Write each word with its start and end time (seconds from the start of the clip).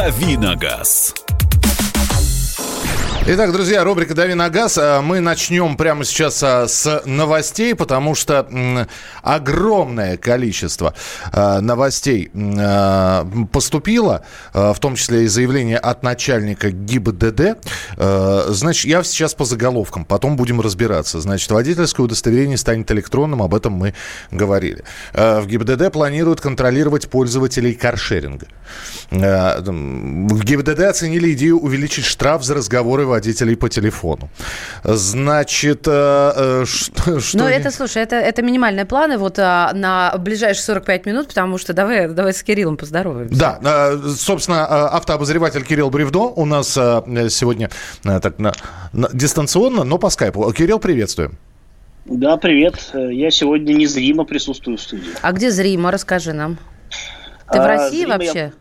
«Давиногаз». 0.00 1.12
Итак, 3.26 3.52
друзья, 3.52 3.84
рубрика 3.84 4.14
«Дави 4.14 4.32
на 4.32 4.48
газ». 4.48 4.78
А, 4.78 5.02
мы 5.02 5.20
начнем 5.20 5.76
прямо 5.76 6.04
сейчас 6.04 6.42
а, 6.42 6.66
с 6.66 7.02
новостей, 7.04 7.74
потому 7.74 8.14
что 8.14 8.48
огромное 9.22 10.16
количество 10.16 10.94
а, 11.30 11.60
новостей 11.60 12.30
поступило, 13.52 14.24
в 14.54 14.76
том 14.80 14.96
числе 14.96 15.24
и 15.24 15.26
заявление 15.26 15.76
от 15.76 16.02
начальника 16.02 16.70
ГИБДД. 16.70 17.58
Значит, 18.48 18.86
я 18.86 19.02
сейчас 19.02 19.34
по 19.34 19.44
заголовкам, 19.44 20.04
потом 20.04 20.36
будем 20.36 20.60
разбираться. 20.60 21.20
Значит, 21.20 21.50
водительское 21.50 22.04
удостоверение 22.04 22.56
станет 22.56 22.90
электронным, 22.90 23.42
об 23.42 23.54
этом 23.54 23.74
мы 23.74 23.94
говорили. 24.30 24.82
В 25.12 25.44
ГИБДД 25.46 25.92
планируют 25.92 26.40
контролировать 26.40 27.10
пользователей 27.10 27.74
каршеринга. 27.74 28.46
В 29.10 30.44
ГИБДД 30.44 30.80
оценили 30.80 31.32
идею 31.32 31.58
увеличить 31.58 32.06
штраф 32.06 32.42
за 32.44 32.54
разговоры 32.54 33.09
водителей 33.10 33.56
по 33.56 33.68
телефону. 33.68 34.30
Значит, 34.84 35.86
э, 35.86 36.64
что... 36.66 37.20
что... 37.20 37.38
Ну, 37.38 37.44
это, 37.44 37.70
слушай, 37.70 38.02
это, 38.02 38.16
это 38.16 38.42
минимальные 38.42 38.86
планы 38.86 39.18
вот 39.18 39.38
а, 39.38 39.72
на 39.74 40.14
ближайшие 40.18 40.62
45 40.64 41.06
минут, 41.06 41.28
потому 41.28 41.58
что 41.58 41.72
давай, 41.72 42.08
давай 42.08 42.32
с 42.32 42.42
Кириллом 42.42 42.76
поздороваемся. 42.76 43.38
Да, 43.38 43.58
э, 43.62 43.98
собственно, 44.16 44.66
э, 44.68 44.96
автообозреватель 44.96 45.64
Кирилл 45.64 45.90
Бревдо 45.90 46.20
у 46.20 46.44
нас 46.44 46.76
э, 46.76 47.28
сегодня 47.30 47.70
э, 48.04 48.20
так 48.20 48.38
на, 48.38 48.52
на, 48.92 49.08
дистанционно, 49.12 49.84
но 49.84 49.98
по 49.98 50.10
скайпу. 50.10 50.50
Кирилл, 50.52 50.78
приветствуем. 50.78 51.38
Да, 52.06 52.36
привет. 52.36 52.90
Я 52.94 53.30
сегодня 53.30 53.74
незримо 53.74 54.24
присутствую 54.24 54.78
в 54.78 54.80
студии. 54.80 55.10
А 55.20 55.32
где 55.32 55.50
зримо? 55.50 55.90
Расскажи 55.90 56.32
нам. 56.32 56.58
Ты 57.52 57.58
в 57.58 57.62
а, 57.62 57.66
России 57.66 58.04
вообще? 58.06 58.38
Я... 58.38 58.52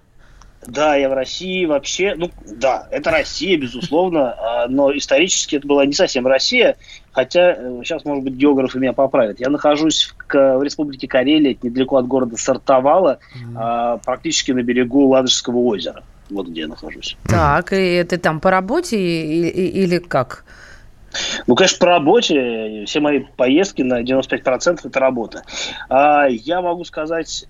Да, 0.66 0.96
я 0.96 1.10
в 1.10 1.14
России 1.14 1.66
вообще, 1.66 2.16
ну 2.16 2.32
да, 2.46 2.88
это 2.92 3.12
Россия, 3.12 3.58
безусловно, 3.58 4.34
а, 4.34 4.68
но 4.68 4.96
исторически 4.96 5.56
это 5.56 5.66
была 5.66 5.86
не 5.86 5.94
совсем 5.94 6.28
Россия, 6.28 6.76
хотя 7.12 7.56
сейчас, 7.84 8.04
э, 8.04 8.10
может 8.10 8.26
быть, 8.26 8.34
географы 8.34 8.78
меня 8.78 8.94
поправят. 8.94 9.40
Я 9.40 9.50
нахожусь 9.50 10.14
в, 10.28 10.34
в 10.34 10.64
Республике 10.64 11.08
Карелия, 11.08 11.58
недалеко 11.62 11.96
от 11.98 12.08
города 12.08 12.36
Сартовала, 12.36 13.20
mm-hmm. 13.36 14.02
практически 14.04 14.52
на 14.52 14.62
берегу 14.62 15.08
Ладожского 15.08 15.58
озера. 15.60 16.04
Вот 16.30 16.48
где 16.48 16.62
я 16.62 16.68
нахожусь. 16.68 17.18
Так, 17.24 17.74
и 17.74 18.04
ты 18.04 18.18
там 18.18 18.40
по 18.40 18.52
работе 18.52 18.98
или 18.98 19.98
как? 19.98 20.44
Ну, 21.48 21.56
конечно, 21.56 21.80
по 21.80 21.86
работе. 21.88 22.84
Все 22.86 23.00
мои 23.00 23.20
поездки 23.20 23.82
на 23.82 24.04
95% 24.04 24.82
это 24.84 25.00
работа. 25.00 25.44
А 25.90 26.28
я 26.28 26.62
могу 26.62 26.84
сказать 26.84 27.48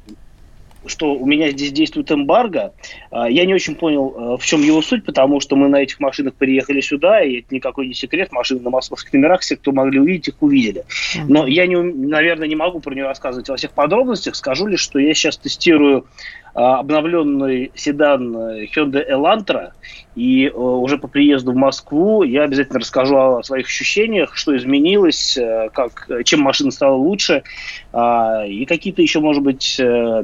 что 0.85 1.13
у 1.13 1.25
меня 1.25 1.49
здесь 1.51 1.71
действует 1.71 2.11
эмбарго. 2.11 2.73
А, 3.11 3.29
я 3.29 3.45
не 3.45 3.53
очень 3.53 3.75
понял, 3.75 4.15
э, 4.15 4.37
в 4.37 4.45
чем 4.45 4.61
его 4.61 4.81
суть, 4.81 5.05
потому 5.05 5.39
что 5.39 5.55
мы 5.55 5.67
на 5.67 5.77
этих 5.77 5.99
машинах 5.99 6.35
приехали 6.35 6.81
сюда, 6.81 7.21
и 7.21 7.39
это 7.39 7.53
никакой 7.53 7.87
не 7.87 7.93
секрет. 7.93 8.31
Машины 8.31 8.61
на 8.61 8.69
московских 8.69 9.13
номерах, 9.13 9.41
все, 9.41 9.55
кто 9.55 9.71
могли 9.71 9.99
увидеть, 9.99 10.29
их 10.29 10.35
увидели. 10.41 10.83
Но 11.27 11.47
я, 11.47 11.67
не, 11.67 11.75
наверное, 11.75 12.47
не 12.47 12.55
могу 12.55 12.79
про 12.79 12.93
нее 12.93 13.05
рассказывать 13.05 13.49
во 13.49 13.57
всех 13.57 13.71
подробностях. 13.71 14.35
Скажу 14.35 14.67
лишь, 14.67 14.81
что 14.81 14.99
я 14.99 15.13
сейчас 15.13 15.37
тестирую 15.37 16.05
обновленный 16.53 17.71
седан 17.75 18.35
э, 18.35 18.65
Hyundai 18.65 19.09
Elantra, 19.09 19.71
и 20.15 20.47
э, 20.47 20.51
уже 20.51 20.97
по 20.97 21.07
приезду 21.07 21.53
в 21.53 21.55
Москву 21.55 22.23
я 22.23 22.43
обязательно 22.43 22.79
расскажу 22.79 23.15
о 23.17 23.43
своих 23.43 23.67
ощущениях, 23.67 24.35
что 24.35 24.57
изменилось, 24.57 25.37
э, 25.37 25.69
как, 25.73 26.09
чем 26.25 26.41
машина 26.41 26.71
стала 26.71 26.95
лучше, 26.95 27.43
а, 27.91 28.45
и 28.45 28.65
какие-то 28.65 29.01
еще, 29.01 29.19
может 29.19 29.41
быть, 29.43 29.79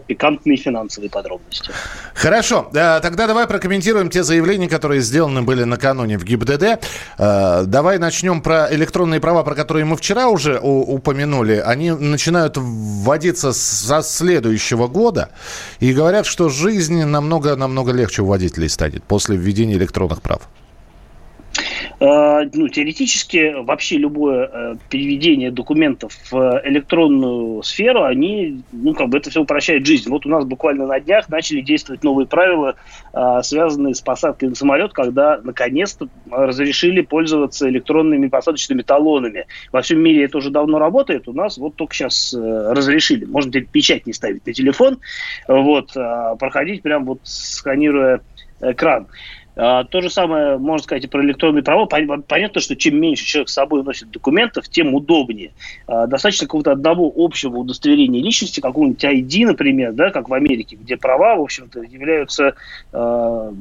пикантные 0.07 0.57
финансовые 0.57 1.09
подробности. 1.09 1.71
Хорошо. 2.13 2.69
Тогда 2.71 3.27
давай 3.27 3.47
прокомментируем 3.47 4.09
те 4.09 4.23
заявления, 4.23 4.69
которые 4.69 5.01
сделаны 5.01 5.41
были 5.41 5.63
накануне 5.63 6.17
в 6.17 6.23
ГИБДД. 6.23 6.79
Давай 7.17 7.97
начнем 7.97 8.41
про 8.41 8.67
электронные 8.71 9.19
права, 9.19 9.43
про 9.43 9.55
которые 9.55 9.85
мы 9.85 9.97
вчера 9.97 10.27
уже 10.27 10.59
упомянули. 10.59 11.61
Они 11.65 11.91
начинают 11.91 12.57
вводиться 12.57 13.51
со 13.53 14.01
следующего 14.01 14.87
года 14.87 15.29
и 15.79 15.91
говорят, 15.93 16.14
говорят, 16.15 16.27
что 16.27 16.47
жизнь 16.47 17.03
намного-намного 17.03 17.91
легче 17.91 18.21
у 18.21 18.25
водителей 18.27 18.69
станет 18.69 19.03
после 19.03 19.35
введения 19.35 19.73
электронных 19.73 20.21
прав. 20.21 20.43
Э, 22.05 22.47
ну, 22.53 22.67
теоретически 22.67 23.55
вообще 23.63 23.97
любое 23.97 24.49
э, 24.51 24.75
переведение 24.89 25.49
документов 25.49 26.13
в 26.29 26.61
электронную 26.63 27.63
сферу, 27.63 28.03
они, 28.03 28.61
ну, 28.71 28.93
как 28.93 29.09
бы 29.09 29.17
это 29.17 29.31
все 29.31 29.41
упрощает 29.41 29.87
жизнь. 29.87 30.09
Вот 30.09 30.25
у 30.27 30.29
нас 30.29 30.45
буквально 30.45 30.85
на 30.85 30.99
днях 30.99 31.29
начали 31.29 31.61
действовать 31.61 32.03
новые 32.03 32.27
правила, 32.27 32.75
э, 33.11 33.39
связанные 33.41 33.95
с 33.95 34.01
посадкой 34.01 34.49
на 34.49 34.55
самолет, 34.55 34.93
когда 34.93 35.39
наконец-то 35.43 36.07
разрешили 36.29 37.01
пользоваться 37.01 37.67
электронными 37.69 38.27
посадочными 38.27 38.83
талонами. 38.83 39.47
Во 39.71 39.81
всем 39.81 39.99
мире 39.99 40.25
это 40.25 40.37
уже 40.37 40.51
давно 40.51 40.77
работает, 40.77 41.27
у 41.27 41.33
нас 41.33 41.57
вот 41.57 41.75
только 41.75 41.95
сейчас 41.95 42.35
разрешили. 42.35 43.25
Можно 43.25 43.51
теперь 43.51 43.67
печать 43.67 44.05
не 44.05 44.13
ставить 44.13 44.45
на 44.45 44.53
телефон, 44.53 44.99
вот, 45.47 45.97
а 45.97 46.35
проходить 46.35 46.83
прям 46.83 47.05
вот 47.05 47.21
сканируя 47.23 48.21
экран. 48.61 49.07
А, 49.55 49.83
то 49.85 50.01
же 50.01 50.09
самое 50.09 50.57
можно 50.57 50.83
сказать 50.83 51.05
и 51.05 51.07
про 51.07 51.23
электронные 51.23 51.63
права. 51.63 51.85
Понятно, 51.85 52.61
что 52.61 52.75
чем 52.75 52.99
меньше 52.99 53.25
человек 53.25 53.49
с 53.49 53.53
собой 53.53 53.83
носит 53.83 54.11
документов, 54.11 54.67
тем 54.67 54.93
удобнее. 54.93 55.51
А, 55.87 56.07
достаточно 56.07 56.47
какого-то 56.47 56.71
одного 56.71 57.11
общего 57.15 57.57
удостоверения 57.57 58.21
личности, 58.21 58.59
какого-нибудь 58.59 59.03
ID, 59.03 59.45
например, 59.45 59.93
да, 59.93 60.11
как 60.11 60.29
в 60.29 60.33
Америке, 60.33 60.75
где 60.75 60.97
права, 60.97 61.35
в 61.35 61.41
общем-то, 61.41 61.81
являются 61.81 62.55
а, 62.91 63.53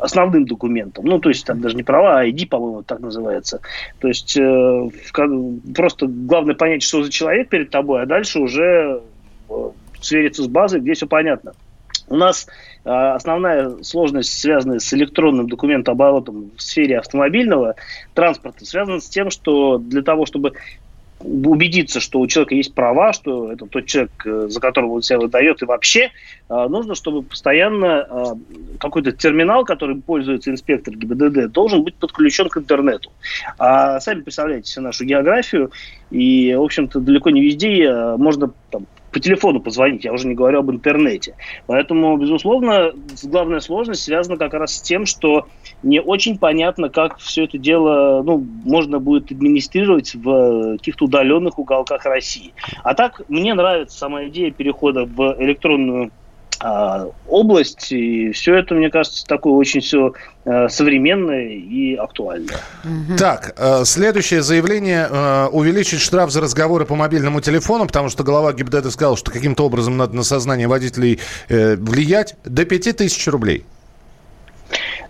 основным 0.00 0.46
документом. 0.46 1.04
Ну, 1.04 1.18
то 1.18 1.28
есть 1.28 1.44
там 1.46 1.60
даже 1.60 1.76
не 1.76 1.82
права, 1.82 2.20
а 2.20 2.26
ID, 2.26 2.48
по-моему, 2.48 2.82
так 2.82 3.00
называется. 3.00 3.60
То 4.00 4.08
есть 4.08 4.36
э, 4.36 4.88
просто 5.74 6.06
главное 6.06 6.54
понять, 6.54 6.82
что 6.82 7.02
за 7.02 7.10
человек 7.10 7.50
перед 7.50 7.70
тобой, 7.70 8.02
а 8.02 8.06
дальше 8.06 8.40
уже 8.40 9.02
э, 9.48 9.70
свериться 10.00 10.42
с 10.42 10.46
базой, 10.46 10.80
где 10.80 10.94
все 10.94 11.06
понятно. 11.06 11.52
У 12.08 12.16
нас 12.16 12.48
основная 12.84 13.82
сложность, 13.82 14.38
связанная 14.38 14.78
с 14.78 14.92
электронным 14.94 15.48
документооборотом 15.48 16.50
в 16.56 16.62
сфере 16.62 16.98
автомобильного 16.98 17.74
транспорта, 18.14 18.64
связана 18.64 19.00
с 19.00 19.08
тем, 19.08 19.30
что 19.30 19.78
для 19.78 20.02
того, 20.02 20.26
чтобы 20.26 20.54
убедиться, 21.22 22.00
что 22.00 22.20
у 22.20 22.26
человека 22.26 22.54
есть 22.54 22.74
права, 22.74 23.12
что 23.12 23.52
это 23.52 23.66
тот 23.66 23.86
человек, 23.86 24.10
э, 24.24 24.46
за 24.48 24.60
которого 24.60 24.92
он 24.92 25.02
себя 25.02 25.18
выдает, 25.18 25.62
и 25.62 25.66
вообще 25.66 26.10
э, 26.48 26.66
нужно, 26.68 26.94
чтобы 26.94 27.22
постоянно 27.22 28.06
э, 28.08 28.24
какой-то 28.78 29.12
терминал, 29.12 29.64
которым 29.64 30.00
пользуется 30.00 30.50
инспектор 30.50 30.94
ГИБДД, 30.94 31.52
должен 31.52 31.82
быть 31.82 31.94
подключен 31.94 32.48
к 32.48 32.56
интернету. 32.56 33.12
А 33.58 34.00
сами 34.00 34.22
представляете 34.22 34.70
себе 34.70 34.84
нашу 34.84 35.04
географию, 35.04 35.70
и, 36.10 36.54
в 36.54 36.62
общем-то, 36.62 37.00
далеко 37.00 37.30
не 37.30 37.42
везде 37.42 38.16
можно 38.16 38.52
там, 38.70 38.86
по 39.10 39.20
телефону 39.20 39.60
позвонить, 39.60 40.04
я 40.04 40.12
уже 40.12 40.26
не 40.26 40.34
говорю 40.34 40.60
об 40.60 40.70
интернете. 40.70 41.34
Поэтому, 41.66 42.16
безусловно, 42.16 42.92
главная 43.24 43.60
сложность 43.60 44.02
связана 44.02 44.36
как 44.36 44.54
раз 44.54 44.76
с 44.76 44.82
тем, 44.82 45.06
что 45.06 45.46
не 45.82 46.00
очень 46.00 46.38
понятно, 46.38 46.88
как 46.88 47.18
все 47.18 47.44
это 47.44 47.58
дело 47.58 48.22
ну, 48.22 48.44
можно 48.64 48.98
будет 48.98 49.32
администрировать 49.32 50.14
в 50.14 50.76
каких-то 50.76 51.06
удаленных 51.06 51.58
уголках 51.58 52.04
России. 52.04 52.52
А 52.82 52.94
так, 52.94 53.22
мне 53.28 53.54
нравится 53.54 53.98
сама 53.98 54.26
идея 54.26 54.50
перехода 54.50 55.04
в 55.04 55.36
электронную 55.40 56.10
область. 56.60 57.90
И 57.90 58.32
все 58.32 58.56
это, 58.56 58.74
мне 58.74 58.90
кажется, 58.90 59.24
такое 59.26 59.54
очень 59.54 59.80
все 59.80 60.12
э, 60.44 60.68
современное 60.68 61.48
и 61.48 61.94
актуальное. 61.94 62.56
Так, 63.18 63.54
э, 63.56 63.84
следующее 63.84 64.42
заявление. 64.42 65.08
Э, 65.10 65.46
увеличить 65.46 66.00
штраф 66.00 66.30
за 66.30 66.40
разговоры 66.40 66.84
по 66.84 66.94
мобильному 66.96 67.40
телефону, 67.40 67.86
потому 67.86 68.08
что 68.10 68.24
глава 68.24 68.52
ГИБДД 68.52 68.90
сказал, 68.90 69.16
что 69.16 69.30
каким-то 69.30 69.64
образом 69.64 69.96
надо 69.96 70.14
на 70.14 70.22
сознание 70.22 70.68
водителей 70.68 71.20
влиять, 71.48 72.36
до 72.44 72.64
5000 72.64 73.28
рублей. 73.28 73.64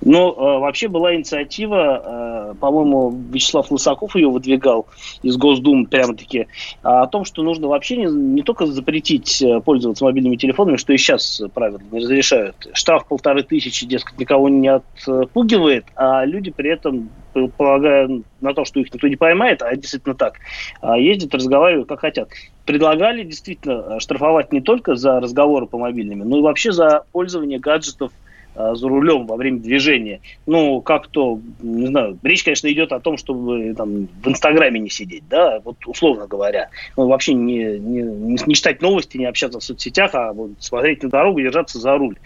Но 0.03 0.33
э, 0.33 0.59
вообще 0.61 0.89
была 0.89 1.15
инициатива, 1.15 2.53
э, 2.53 2.55
по-моему, 2.59 3.15
Вячеслав 3.31 3.71
Лысаков 3.71 4.17
ее 4.17 4.29
выдвигал 4.29 4.87
из 5.23 5.37
Госдумы 5.37 5.87
прямо-таки, 5.87 6.47
о 6.83 7.07
том, 7.07 7.25
что 7.25 7.43
нужно 7.43 7.69
вообще 7.69 7.97
не, 7.97 8.07
не 8.07 8.43
только 8.43 8.67
запретить 8.67 9.43
э, 9.43 9.61
пользоваться 9.61 10.05
мобильными 10.05 10.37
телефонами, 10.37 10.77
что 10.77 10.93
и 10.93 10.97
сейчас 10.97 11.43
правила 11.53 11.81
не 11.91 12.01
разрешают. 12.01 12.57
Штраф 12.73 13.07
полторы 13.07 13.43
тысячи, 13.43 13.87
дескать, 13.87 14.19
никого 14.19 14.49
не 14.49 14.69
отпугивает, 14.69 15.85
а 15.97 16.25
люди 16.25 16.51
при 16.51 16.71
этом, 16.71 17.11
полагая 17.57 18.23
на 18.41 18.55
то, 18.55 18.65
что 18.65 18.81
их 18.81 18.93
никто 18.93 19.07
не 19.07 19.17
поймает, 19.17 19.61
а 19.61 19.75
действительно 19.77 20.15
так, 20.15 20.35
а 20.81 20.99
ездят, 20.99 21.35
разговаривают 21.35 21.89
как 21.89 22.01
хотят. 22.01 22.31
Предлагали 22.65 23.25
действительно 23.25 24.01
штрафовать 24.01 24.53
не 24.53 24.61
только 24.61 24.95
за 24.95 25.21
разговоры 25.21 25.67
по 25.67 25.77
мобильными, 25.77 26.23
но 26.23 26.39
и 26.39 26.43
вообще 26.43 26.73
за 26.73 27.05
пользование 27.13 27.59
гаджетов 27.59 28.13
а, 28.13 28.30
за 28.55 28.89
рулем 28.89 29.27
во 29.27 29.37
время 29.37 29.59
движения. 29.61 30.21
Ну, 30.47 30.81
как 30.81 31.09
то, 31.09 31.41
не 31.63 31.87
знаю, 31.87 32.19
речь, 32.23 32.45
конечно, 32.45 32.71
идет 32.71 32.93
о 32.93 33.01
том, 33.01 33.17
чтобы 33.17 33.75
там 33.77 34.09
в 34.23 34.29
Инстаграме 34.29 34.81
не 34.81 34.91
сидеть, 34.91 35.25
да, 35.29 35.61
вот 35.65 35.77
условно 35.87 36.27
говоря. 36.27 36.71
Ну, 36.97 37.07
вообще 37.07 37.35
не, 37.35 37.79
не, 37.79 38.03
не 38.47 38.55
читать 38.55 38.83
новости, 38.83 39.17
не 39.17 39.27
общаться 39.27 39.61
в 39.61 39.65
соцсетях, 39.65 40.15
а 40.15 40.33
вот 40.33 40.51
смотреть 40.59 41.03
на 41.03 41.09
дорогу 41.09 41.41
держаться 41.41 41.79
за 41.79 41.97
руль. 41.97 42.17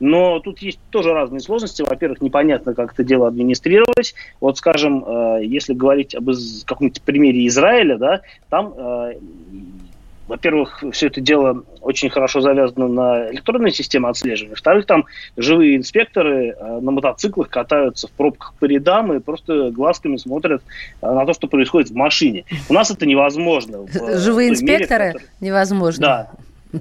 Но 0.00 0.40
тут 0.40 0.60
есть 0.60 0.78
тоже 0.90 1.12
разные 1.12 1.40
сложности. 1.40 1.82
Во-первых, 1.82 2.20
непонятно, 2.20 2.74
как 2.74 2.94
это 2.94 3.04
дело 3.04 3.28
администрировать. 3.28 4.14
Вот, 4.40 4.58
скажем, 4.58 5.04
э, 5.06 5.44
если 5.44 5.74
говорить 5.74 6.14
об 6.14 6.30
каком-нибудь 6.64 7.02
примере 7.02 7.46
Израиля, 7.46 7.96
да, 7.98 8.20
там 8.48 8.74
э, 8.76 9.14
во-первых, 10.26 10.82
все 10.92 11.08
это 11.08 11.20
дело 11.20 11.64
очень 11.80 12.08
хорошо 12.08 12.40
завязано 12.40 12.88
на 12.88 13.30
электронной 13.30 13.70
системе 13.70 14.08
отслеживания. 14.08 14.54
Во-вторых, 14.54 14.86
там 14.86 15.04
живые 15.36 15.76
инспекторы 15.76 16.48
э, 16.48 16.80
на 16.80 16.90
мотоциклах 16.90 17.50
катаются 17.50 18.08
в 18.08 18.10
пробках 18.12 18.54
по 18.58 18.64
рядам 18.64 19.12
и 19.12 19.20
просто 19.20 19.70
глазками 19.70 20.16
смотрят 20.16 20.62
э, 21.02 21.06
на 21.06 21.26
то, 21.26 21.34
что 21.34 21.46
происходит 21.46 21.90
в 21.90 21.94
машине. 21.94 22.44
У 22.68 22.72
нас 22.72 22.90
это 22.90 23.04
невозможно. 23.06 23.86
Живые 24.16 24.50
инспекторы 24.50 25.04
мере, 25.04 25.20
невозможно. 25.40 26.00
Да. 26.00 26.30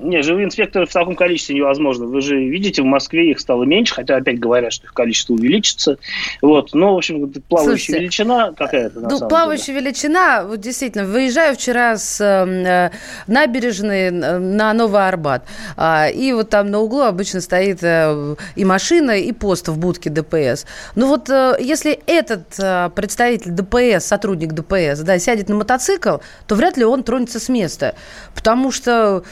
Не, 0.01 0.21
живые 0.21 0.45
инспекторы 0.45 0.85
в 0.85 0.91
таком 0.91 1.15
количестве 1.15 1.55
невозможно. 1.55 2.05
Вы 2.05 2.21
же 2.21 2.37
видите, 2.37 2.81
в 2.81 2.85
Москве 2.85 3.31
их 3.31 3.39
стало 3.39 3.63
меньше, 3.63 3.93
хотя 3.93 4.15
опять 4.15 4.39
говорят, 4.39 4.73
что 4.73 4.85
их 4.85 4.93
количество 4.93 5.33
увеличится. 5.33 5.97
Вот. 6.41 6.73
Но, 6.73 6.93
в 6.93 6.97
общем, 6.97 7.31
плавающая 7.47 7.77
Слушайте, 7.77 7.99
величина 7.99 8.53
какая-то, 8.53 8.99
на 8.99 9.09
ну, 9.09 9.17
самом 9.17 9.29
плавающая 9.29 9.73
деле. 9.73 9.81
величина, 9.81 10.45
вот 10.45 10.59
действительно, 10.59 11.05
выезжаю 11.05 11.55
вчера 11.55 11.97
с 11.97 12.19
э, 12.21 12.91
набережной 13.27 14.11
на 14.11 14.73
Новый 14.73 15.07
Арбат, 15.07 15.45
э, 15.77 16.11
и 16.13 16.33
вот 16.33 16.49
там 16.49 16.71
на 16.71 16.79
углу 16.79 17.01
обычно 17.01 17.41
стоит 17.41 17.79
э, 17.83 18.35
и 18.55 18.65
машина, 18.65 19.11
и 19.11 19.31
пост 19.31 19.67
в 19.67 19.77
будке 19.77 20.09
ДПС. 20.09 20.65
Ну 20.95 21.07
вот 21.07 21.29
э, 21.29 21.57
если 21.59 21.99
этот 22.07 22.59
э, 22.59 22.89
представитель 22.95 23.51
ДПС, 23.51 24.05
сотрудник 24.05 24.53
ДПС, 24.53 25.01
да, 25.01 25.19
сядет 25.19 25.49
на 25.49 25.55
мотоцикл, 25.55 26.17
то 26.47 26.55
вряд 26.55 26.77
ли 26.77 26.85
он 26.85 27.03
тронется 27.03 27.39
с 27.39 27.49
места, 27.49 27.95
потому 28.33 28.71
что 28.71 29.23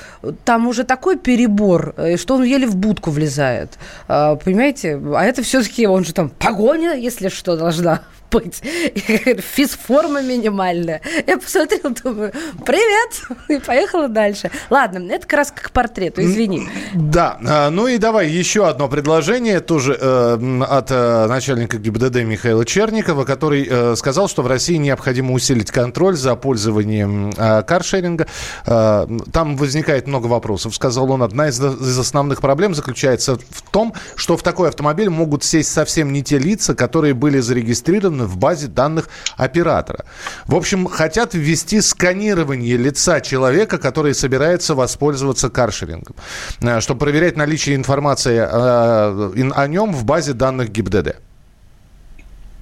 там 0.52 0.68
уже 0.68 0.84
такой 0.84 1.18
перебор, 1.18 1.94
э, 1.96 2.18
что 2.18 2.36
он 2.36 2.44
еле 2.44 2.68
в 2.68 2.76
будку 2.76 3.10
влезает. 3.10 3.80
А, 4.10 4.36
понимаете? 4.36 5.02
А 5.16 5.24
это 5.24 5.44
все-таки 5.44 5.88
он 5.88 6.04
же 6.04 6.14
там 6.14 6.28
погоня, 6.28 6.94
если 6.96 7.30
что, 7.30 7.56
должна 7.56 8.02
быть. 8.32 8.62
Физформа 9.56 10.22
минимальная. 10.22 11.02
Я 11.28 11.38
посмотрела, 11.38 11.94
думаю, 12.04 12.32
привет, 12.66 13.22
и 13.50 13.60
поехала 13.60 14.08
дальше. 14.08 14.50
Ладно, 14.70 15.12
это 15.12 15.28
как 15.28 15.38
раз 15.38 15.52
как 15.52 15.72
портрету, 15.72 16.22
извини. 16.22 16.68
Да, 16.94 17.38
а, 17.46 17.70
ну 17.70 17.88
и 17.88 17.98
давай 17.98 18.30
еще 18.30 18.68
одно 18.68 18.88
предложение, 18.88 19.60
тоже 19.60 19.98
э, 20.00 20.62
от 20.70 20.92
э, 20.92 21.28
начальника 21.28 21.78
ГИБДД 21.78 22.24
Михаила 22.24 22.66
Черникова, 22.66 23.26
который 23.26 23.68
э, 23.70 23.96
сказал, 23.96 24.28
что 24.28 24.42
в 24.42 24.48
России 24.48 24.76
необходимо 24.76 25.34
усилить 25.34 25.72
контроль 25.72 26.16
за 26.16 26.36
пользованием 26.36 27.32
э, 27.38 27.64
каршеринга. 27.64 28.28
Там 28.66 29.58
возникает 29.58 30.08
много 30.08 30.28
вопросов, 30.28 30.76
сказал 30.76 31.12
он. 31.12 31.24
Одна 31.24 31.50
из, 31.50 31.60
из 31.60 32.00
основных 32.00 32.42
проблем 32.42 32.76
заключается 32.76 33.38
в 33.38 33.62
том, 33.72 33.94
что 34.16 34.38
в 34.38 34.44
такой 34.44 34.70
автомобиль 34.70 35.10
могут 35.10 35.44
сесть 35.44 35.72
совсем 35.72 36.14
не 36.14 36.24
те 36.24 36.38
лица, 36.38 36.76
которые 36.76 37.14
были 37.14 37.40
зарегистрированы 37.40 38.21
в 38.26 38.38
базе 38.38 38.68
данных 38.68 39.10
оператора. 39.38 40.06
В 40.46 40.56
общем, 40.56 40.86
хотят 40.86 41.34
ввести 41.34 41.82
сканирование 41.82 42.78
лица 42.78 43.22
человека, 43.22 43.78
который 43.78 44.14
собирается 44.14 44.76
воспользоваться 44.76 45.50
каршерингом, 45.50 46.16
э, 46.62 46.80
чтобы 46.82 47.00
проверять 47.00 47.38
наличие 47.38 47.76
информации 47.76 48.38
о, 48.38 49.32
э, 49.36 49.50
о 49.56 49.68
нем 49.68 49.94
в 49.94 50.06
базе 50.06 50.34
данных 50.34 50.72
ГИБДД. 50.72 51.18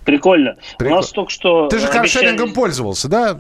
Прикольно. 0.05 0.55
Прикольно. 0.77 0.97
У 0.97 1.01
нас 1.01 1.11
только 1.11 1.31
что... 1.31 1.67
Ты 1.67 1.79
же 1.79 1.87
обещали... 1.87 2.25
каршерингом 2.25 2.53
пользовался, 2.53 3.07
да? 3.07 3.37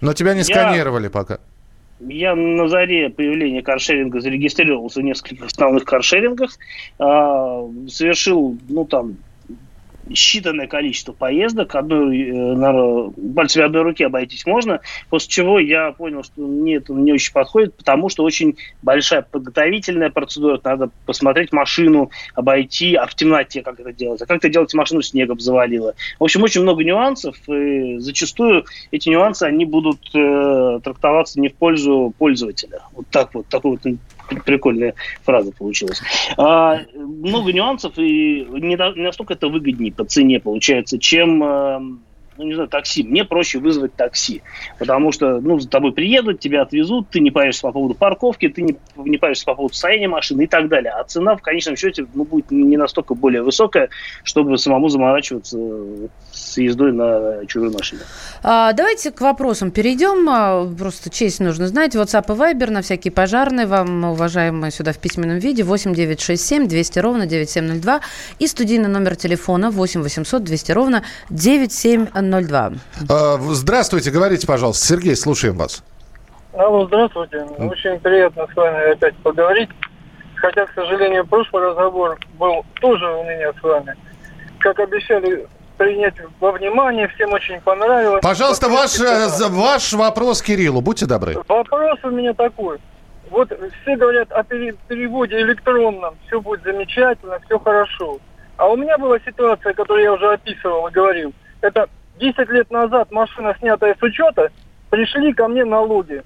Но 0.00 0.12
тебя 0.12 0.34
не 0.34 0.40
Я... 0.40 0.44
сканировали 0.44 1.08
пока. 1.08 1.38
Я 2.00 2.34
на 2.34 2.68
заре 2.68 3.10
появления 3.10 3.62
каршеринга 3.62 4.20
зарегистрировался 4.20 5.00
в 5.00 5.02
нескольких 5.02 5.44
основных 5.44 5.84
каршерингах, 5.84 6.52
а, 6.98 7.68
совершил, 7.88 8.56
ну 8.68 8.86
там, 8.86 9.16
считанное 10.10 10.66
количество 10.66 11.12
поездок, 11.12 11.74
одной, 11.74 12.20
э, 12.20 12.32
на, 12.32 13.10
пальцами 13.34 13.64
одной 13.64 13.82
руки 13.82 14.04
обойтись 14.04 14.46
можно, 14.46 14.80
после 15.08 15.30
чего 15.30 15.58
я 15.58 15.92
понял, 15.92 16.22
что 16.22 16.42
мне 16.42 16.76
это 16.76 16.92
не 16.92 17.12
очень 17.12 17.32
подходит, 17.32 17.76
потому 17.76 18.08
что 18.08 18.24
очень 18.24 18.56
большая 18.82 19.22
подготовительная 19.22 20.10
процедура, 20.10 20.60
надо 20.62 20.90
посмотреть 21.06 21.52
машину, 21.52 22.10
обойти, 22.34 22.94
а 22.94 23.06
в 23.06 23.14
темноте 23.14 23.62
как 23.62 23.80
это 23.80 23.92
делать, 23.92 24.20
а 24.22 24.26
как 24.26 24.38
это 24.38 24.48
делать, 24.48 24.74
машину 24.74 25.02
снегом 25.02 25.40
завалило. 25.40 25.94
В 26.18 26.24
общем, 26.24 26.42
очень 26.42 26.62
много 26.62 26.84
нюансов, 26.84 27.36
и 27.48 27.98
зачастую 27.98 28.64
эти 28.90 29.08
нюансы, 29.08 29.44
они 29.44 29.64
будут 29.64 30.00
э, 30.14 30.80
трактоваться 30.82 31.40
не 31.40 31.48
в 31.48 31.54
пользу 31.54 32.12
пользователя. 32.18 32.80
Вот 32.92 33.06
так 33.10 33.34
вот, 33.34 33.46
такой 33.46 33.72
вот 33.72 33.86
прикольная 34.44 34.94
фраза 35.22 35.52
получилась. 35.52 36.00
А, 36.36 36.80
много 36.94 37.52
нюансов, 37.52 37.92
и 37.96 38.46
не, 38.48 38.76
не 38.76 39.02
настолько 39.02 39.34
это 39.34 39.48
выгоднее 39.48 39.92
по 39.92 40.04
цене 40.04 40.40
получается, 40.40 40.98
чем 40.98 41.42
эм, 41.42 42.02
ну, 42.40 42.46
не 42.46 42.54
знаю, 42.54 42.68
такси. 42.68 43.02
Мне 43.02 43.24
проще 43.24 43.58
вызвать 43.58 43.94
такси, 43.94 44.42
потому 44.78 45.12
что, 45.12 45.40
ну, 45.40 45.60
за 45.60 45.68
тобой 45.68 45.92
приедут, 45.92 46.40
тебя 46.40 46.62
отвезут, 46.62 47.10
ты 47.10 47.20
не 47.20 47.30
паришься 47.30 47.62
по 47.62 47.72
поводу 47.72 47.94
парковки, 47.94 48.48
ты 48.48 48.62
не, 48.62 48.76
не 48.96 49.18
паришься 49.18 49.44
по 49.44 49.54
поводу 49.54 49.74
состояния 49.74 50.08
машины 50.08 50.44
и 50.44 50.46
так 50.46 50.68
далее. 50.68 50.92
А 50.92 51.04
цена 51.04 51.36
в 51.36 51.42
конечном 51.42 51.76
счете 51.76 52.06
ну, 52.14 52.24
будет 52.24 52.50
не 52.50 52.76
настолько 52.76 53.14
более 53.14 53.42
высокая, 53.42 53.90
чтобы 54.24 54.56
самому 54.56 54.88
заморачиваться 54.88 55.58
с 56.32 56.56
ездой 56.56 56.92
на 56.92 57.46
чужой 57.46 57.70
машине. 57.70 58.00
А, 58.42 58.72
давайте 58.72 59.10
к 59.10 59.20
вопросам 59.20 59.70
перейдем. 59.70 60.28
А, 60.28 60.66
просто 60.78 61.10
честь 61.10 61.40
нужно 61.40 61.68
знать. 61.68 61.94
WhatsApp 61.94 62.24
и 62.28 62.38
Viber 62.38 62.70
на 62.70 62.80
всякие 62.80 63.12
пожарные 63.12 63.66
вам, 63.66 64.04
уважаемые, 64.04 64.70
сюда 64.70 64.92
в 64.92 64.98
письменном 64.98 65.38
виде 65.38 65.62
8 65.62 65.94
967 65.94 66.68
200 66.68 66.98
ровно 67.00 67.26
9702 67.26 68.00
и 68.38 68.46
студийный 68.46 68.88
номер 68.88 69.16
телефона 69.16 69.70
8 69.70 70.02
800 70.02 70.42
200 70.42 70.72
ровно 70.72 71.02
9702. 71.28 72.20
02. 72.30 72.72
А, 73.08 73.38
здравствуйте, 73.50 74.10
говорите, 74.10 74.46
пожалуйста. 74.46 74.86
Сергей, 74.86 75.16
слушаем 75.16 75.56
вас. 75.56 75.82
Алло, 76.52 76.86
здравствуйте. 76.86 77.38
Очень 77.58 77.98
приятно 78.00 78.46
с 78.52 78.56
вами 78.56 78.92
опять 78.92 79.16
поговорить. 79.18 79.70
Хотя, 80.36 80.66
к 80.66 80.72
сожалению, 80.74 81.26
прошлый 81.26 81.68
разговор 81.68 82.18
был 82.38 82.64
тоже 82.80 83.06
у 83.06 83.24
меня 83.24 83.52
с 83.52 83.62
вами. 83.62 83.94
Как 84.58 84.78
обещали 84.78 85.46
принять 85.76 86.14
во 86.40 86.52
внимание, 86.52 87.08
всем 87.08 87.32
очень 87.32 87.60
понравилось. 87.60 88.20
Пожалуйста, 88.22 88.68
ваш, 88.68 88.98
э, 89.00 89.28
ваш 89.48 89.92
вопрос 89.92 90.42
Кириллу, 90.42 90.80
будьте 90.80 91.06
добры. 91.06 91.36
Вопрос 91.48 91.98
у 92.02 92.10
меня 92.10 92.34
такой. 92.34 92.78
Вот 93.30 93.50
все 93.82 93.96
говорят 93.96 94.30
о 94.32 94.42
переводе 94.42 95.40
электронном, 95.40 96.16
все 96.26 96.40
будет 96.40 96.62
замечательно, 96.64 97.38
все 97.46 97.58
хорошо. 97.58 98.18
А 98.56 98.68
у 98.68 98.76
меня 98.76 98.98
была 98.98 99.18
ситуация, 99.20 99.72
которую 99.72 100.04
я 100.04 100.12
уже 100.12 100.32
описывал 100.32 100.88
и 100.88 100.90
говорил. 100.90 101.32
Это 101.62 101.88
10 102.20 102.50
лет 102.50 102.70
назад 102.70 103.10
машина, 103.10 103.56
снятая 103.58 103.96
с 103.98 104.02
учета, 104.02 104.50
пришли 104.90 105.32
ко 105.32 105.48
мне 105.48 105.64
налоги. 105.64 106.22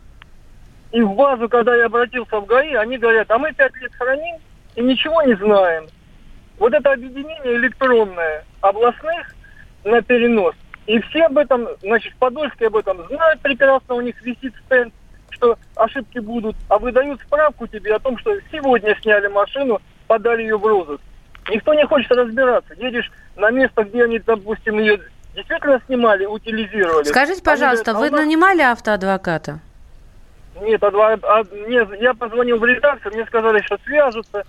И 0.91 1.01
в 1.01 1.15
базу, 1.15 1.49
когда 1.49 1.75
я 1.75 1.87
обратился 1.87 2.39
в 2.41 2.47
ГАИ, 2.47 2.75
они 2.75 2.99
говорят, 2.99 3.31
а 3.31 3.39
мы 3.39 3.53
5 3.53 3.77
лет 3.77 3.93
храним 3.95 4.37
и 4.75 4.83
ничего 4.83 5.23
не 5.23 5.35
знаем. 5.35 5.87
Вот 6.59 6.73
это 6.73 6.93
объединение 6.93 7.57
электронное 7.57 8.45
областных 8.61 9.35
на 9.85 10.03
перенос. 10.03 10.55
И 10.87 11.01
все 11.01 11.25
об 11.25 11.39
этом, 11.39 11.69
значит, 11.81 12.13
в 12.13 12.19
Подольске 12.19 12.67
об 12.67 12.77
этом 12.77 13.07
знают 13.09 13.41
прекрасно, 13.41 13.95
у 13.95 14.01
них 14.01 14.21
висит 14.23 14.53
стенд, 14.67 14.93
что 15.31 15.57
ошибки 15.77 16.19
будут, 16.19 16.57
а 16.69 16.79
выдают 16.79 17.21
справку 17.23 17.67
тебе 17.67 17.95
о 17.95 17.99
том, 17.99 18.19
что 18.19 18.37
сегодня 18.53 18.97
сняли 19.01 19.29
машину, 19.29 19.81
подали 20.07 20.43
ее 20.43 20.59
в 20.59 20.67
розыск. 20.67 21.03
Никто 21.51 21.75
не 21.75 21.87
хочет 21.87 22.11
разбираться. 22.11 22.75
Едешь 22.75 23.11
на 23.37 23.51
место, 23.51 23.85
где 23.85 24.05
они, 24.05 24.19
допустим, 24.19 24.79
ее 24.79 25.01
действительно 25.35 25.81
снимали, 25.87 26.26
утилизировали. 26.26 27.05
Скажите, 27.05 27.43
пожалуйста, 27.43 27.93
говорят, 27.93 28.12
а 28.12 28.17
вы 28.17 28.17
нас... 28.17 28.26
нанимали 28.26 28.62
автоадвоката? 28.62 29.61
Нет, 30.61 30.83
адва... 30.83 31.19
а, 31.23 31.43
нет, 31.69 31.88
я 32.00 32.14
позвонил 32.14 32.59
в 32.59 32.64
редакцию, 32.64 33.12
мне 33.14 33.25
сказали, 33.26 33.61
что 33.62 33.79
свяжутся. 33.85 34.45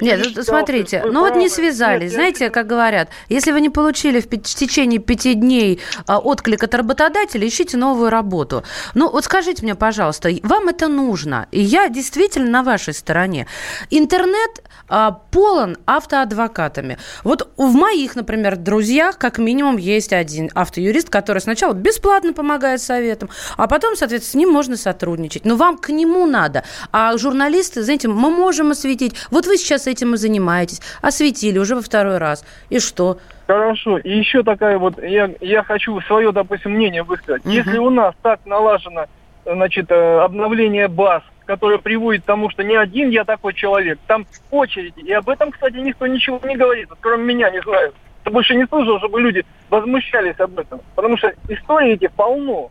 Нет, 0.00 0.26
ну, 0.34 0.42
смотрите, 0.42 1.02
ну 1.04 1.20
вот 1.20 1.36
не 1.36 1.48
связались. 1.48 2.10
Нет, 2.10 2.12
Знаете, 2.12 2.44
я... 2.44 2.50
как 2.50 2.66
говорят, 2.66 3.08
если 3.28 3.52
вы 3.52 3.60
не 3.60 3.70
получили 3.70 4.20
в, 4.20 4.28
течение 4.28 4.98
пяти 4.98 5.34
дней 5.34 5.80
а, 6.06 6.18
отклик 6.18 6.62
от 6.62 6.74
работодателя, 6.74 7.46
ищите 7.46 7.76
новую 7.76 8.10
работу. 8.10 8.64
Ну 8.94 9.10
вот 9.10 9.24
скажите 9.24 9.62
мне, 9.62 9.74
пожалуйста, 9.74 10.30
вам 10.42 10.68
это 10.68 10.88
нужно? 10.88 11.46
И 11.50 11.60
я 11.60 11.88
действительно 11.88 12.50
на 12.50 12.62
вашей 12.62 12.94
стороне. 12.94 13.46
Интернет 13.90 14.62
а, 14.88 15.10
полон 15.10 15.76
автоадвокатами. 15.86 16.98
Вот 17.24 17.48
в 17.56 17.72
моих, 17.74 18.16
например, 18.16 18.56
друзьях 18.56 19.18
как 19.18 19.38
минимум 19.38 19.76
есть 19.76 20.12
один 20.12 20.50
автоюрист, 20.54 21.10
который 21.10 21.40
сначала 21.40 21.72
бесплатно 21.72 22.32
помогает 22.32 22.80
советам, 22.80 23.28
а 23.56 23.66
потом, 23.66 23.96
соответственно, 23.96 24.30
с 24.30 24.34
ним 24.34 24.50
можно 24.50 24.76
сотрудничать. 24.76 25.44
Но 25.44 25.56
вам 25.56 25.78
к 25.78 25.90
нему 25.90 26.26
надо. 26.26 26.64
А 26.92 27.16
журналисты, 27.16 27.82
знаете, 27.82 28.08
мы 28.08 28.30
можем 28.30 28.70
осветить. 28.70 29.14
Вот 29.30 29.46
вы 29.46 29.56
сейчас 29.56 29.77
сейчас 29.78 29.86
этим 29.86 30.14
и 30.14 30.16
занимаетесь. 30.16 30.80
Осветили 31.00 31.58
уже 31.58 31.74
во 31.74 31.82
второй 31.82 32.18
раз. 32.18 32.44
И 32.70 32.80
что? 32.80 33.18
Хорошо. 33.46 33.98
И 33.98 34.10
еще 34.10 34.42
такая 34.42 34.78
вот, 34.78 35.02
я, 35.02 35.30
я 35.40 35.62
хочу 35.62 36.00
свое, 36.02 36.32
допустим, 36.32 36.72
мнение 36.72 37.02
высказать. 37.02 37.44
Мгм. 37.44 37.54
Если 37.54 37.78
у 37.78 37.90
нас 37.90 38.14
так 38.22 38.40
налажено, 38.44 39.06
значит, 39.44 39.90
э, 39.90 40.20
обновление 40.20 40.88
баз, 40.88 41.22
которое 41.46 41.78
приводит 41.78 42.22
к 42.22 42.26
тому, 42.26 42.50
что 42.50 42.62
не 42.62 42.76
один 42.76 43.08
я 43.08 43.24
такой 43.24 43.54
человек, 43.54 43.98
там 44.06 44.26
очереди. 44.50 45.00
И 45.00 45.12
об 45.12 45.28
этом, 45.30 45.50
кстати, 45.50 45.76
никто 45.76 46.06
ничего 46.06 46.40
не 46.44 46.56
говорит, 46.56 46.90
вот 46.90 46.98
кроме 47.00 47.24
меня 47.24 47.50
не 47.50 47.62
знаю. 47.62 47.94
Я 48.26 48.30
больше 48.32 48.54
не 48.54 48.66
слышал, 48.66 48.98
чтобы 48.98 49.20
люди 49.22 49.44
возмущались 49.70 50.38
об 50.38 50.58
этом. 50.58 50.80
Потому 50.94 51.16
что 51.16 51.32
истории 51.48 51.94
эти 51.94 52.08
полно. 52.08 52.70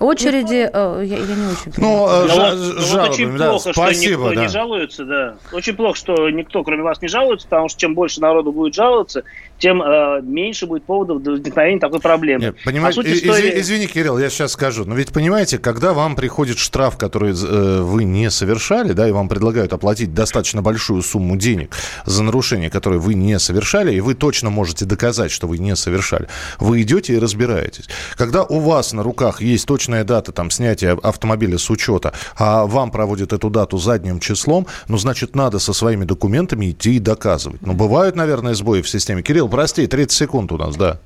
Очереди, 0.00 0.70
э, 0.72 1.02
я, 1.04 1.16
я 1.16 1.34
не 1.34 1.46
очень 1.46 1.72
Ну, 1.76 2.06
понимаю. 2.06 2.08
э, 2.08 2.28
Ну 2.28 2.34
вот- 2.34 2.54
ну 2.54 2.74
вот 2.74 2.84
жалобами, 2.86 3.10
очень 3.12 3.36
да, 3.38 3.48
плохо, 3.50 3.60
что 3.60 3.72
спасибо, 3.82 4.22
никто 4.24 4.34
да. 4.34 4.42
не 4.42 4.48
жалуется, 4.48 5.04
да. 5.04 5.34
Очень 5.52 5.74
плохо, 5.76 5.96
что 5.98 6.30
никто, 6.30 6.62
кроме 6.62 6.82
вас, 6.82 7.02
не 7.02 7.08
жалуется, 7.08 7.46
потому 7.48 7.68
что 7.68 7.80
чем 7.80 7.94
больше 7.94 8.20
народу 8.20 8.52
будет 8.52 8.74
жаловаться, 8.74 9.24
тем 9.58 9.82
э, 9.82 10.20
меньше 10.22 10.66
будет 10.66 10.84
поводов 10.84 11.22
для 11.22 11.32
возникновения 11.32 11.80
такой 11.80 12.00
проблемы. 12.00 12.44
Нет, 12.44 12.56
понимаете, 12.64 13.00
А 13.00 13.02
суть 13.02 13.12
и- 13.12 13.14
истории- 13.18 13.50
изви- 13.54 13.60
извини, 13.60 13.86
Кирилл, 13.86 14.18
я 14.18 14.30
сейчас 14.30 14.52
скажу. 14.52 14.84
Но 14.84 14.94
ведь 14.94 15.12
понимаете, 15.12 15.58
когда 15.58 15.92
вам 15.92 16.14
приходит 16.16 16.58
штраф, 16.58 16.96
который 16.96 17.32
э, 17.32 17.80
вы 17.82 18.04
не 18.04 18.30
совершали, 18.30 18.92
да, 18.92 19.08
и 19.08 19.12
вам 19.12 19.28
предлагают 19.28 19.72
оплатить 19.72 20.14
достаточно 20.14 20.62
большую 20.62 21.02
сумму 21.02 21.36
денег 21.36 21.74
за 22.06 22.22
нарушение, 22.22 22.70
которое 22.70 22.98
вы 23.00 23.14
не 23.14 23.38
совершали, 23.38 23.94
и 23.94 24.00
вы 24.00 24.14
точно 24.14 24.50
можете 24.50 24.84
доказать, 24.84 25.30
что 25.30 25.46
вы 25.48 25.58
не 25.58 25.74
совершали, 25.76 26.28
вы 26.60 26.82
идете 26.82 27.14
и 27.14 27.18
разбираетесь. 27.18 27.88
Когда 28.16 28.44
у 28.44 28.60
вас 28.60 28.92
на 28.92 29.02
руках 29.02 29.42
есть 29.42 29.66
точная 29.66 30.04
дата 30.04 30.32
там 30.32 30.50
снятия 30.50 30.96
автомобиля 31.02 31.58
с 31.58 31.68
учета, 31.70 32.12
а 32.36 32.64
вам 32.66 32.90
проводят 32.90 33.32
эту 33.32 33.50
дату 33.50 33.78
задним 33.78 34.20
числом, 34.20 34.66
ну, 34.86 34.98
значит, 34.98 35.34
надо 35.34 35.58
со 35.58 35.72
своими 35.72 36.04
документами 36.04 36.70
идти 36.70 36.96
и 36.96 36.98
доказывать. 36.98 37.60
Ну, 37.66 37.72
бывают, 37.72 38.14
наверное, 38.16 38.54
сбои 38.54 38.82
в 38.82 38.88
системе. 38.88 39.22
Кирилл, 39.22 39.47
прости, 39.48 39.86
30 39.86 40.16
секунд 40.16 40.52
у 40.52 40.58
нас, 40.58 40.76
да. 40.76 40.98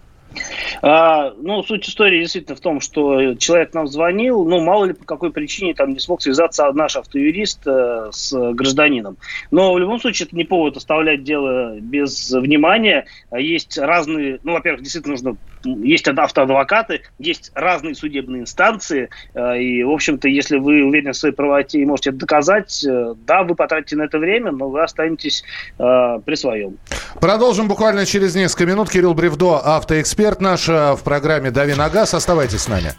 А, 0.80 1.32
ну, 1.36 1.62
суть 1.62 1.88
истории 1.88 2.20
действительно 2.20 2.56
в 2.56 2.60
том, 2.60 2.80
что 2.80 3.34
человек 3.34 3.74
нам 3.74 3.86
звонил, 3.86 4.44
ну, 4.44 4.60
мало 4.60 4.86
ли 4.86 4.92
по 4.94 5.04
какой 5.04 5.30
причине 5.30 5.74
там 5.74 5.92
не 5.92 5.98
смог 5.98 6.22
связаться 6.22 6.70
наш 6.72 6.96
автоюрист 6.96 7.66
э, 7.66 8.08
с 8.12 8.52
гражданином. 8.52 9.18
Но 9.50 9.72
в 9.74 9.78
любом 9.78 10.00
случае 10.00 10.26
это 10.26 10.36
не 10.36 10.44
повод 10.44 10.76
оставлять 10.76 11.22
дело 11.22 11.78
без 11.80 12.30
внимания. 12.30 13.06
А 13.30 13.38
Есть 13.38 13.78
разные, 13.78 14.40
ну, 14.42 14.52
во-первых, 14.52 14.82
действительно 14.82 15.12
нужно, 15.12 15.36
есть 15.64 16.08
автоадвокаты, 16.08 17.02
есть 17.18 17.52
разные 17.54 17.94
судебные 17.94 18.42
инстанции, 18.42 19.08
э, 19.34 19.58
и, 19.58 19.82
в 19.84 19.90
общем-то, 19.90 20.28
если 20.28 20.58
вы 20.58 20.82
уверены 20.84 21.12
в 21.12 21.16
своей 21.16 21.34
правоте 21.34 21.80
и 21.80 21.84
можете 21.84 22.10
это 22.10 22.20
доказать, 22.20 22.84
э, 22.84 23.14
да, 23.26 23.42
вы 23.42 23.54
потратите 23.54 23.96
на 23.96 24.02
это 24.02 24.18
время, 24.18 24.52
но 24.52 24.68
вы 24.68 24.82
останетесь 24.82 25.44
э, 25.78 26.20
при 26.24 26.34
своем. 26.34 26.76
Продолжим 27.20 27.68
буквально 27.68 28.06
через 28.06 28.34
несколько 28.34 28.66
минут. 28.66 28.90
Кирилл 28.90 29.14
Бревдо, 29.14 29.58
автоэксперт 29.58 30.40
наш 30.40 30.68
в 30.68 31.00
программе 31.04 31.50
«Дави 31.50 31.74
на 31.74 31.88
газ». 31.88 32.14
Оставайтесь 32.14 32.62
с 32.62 32.68
нами. 32.68 32.92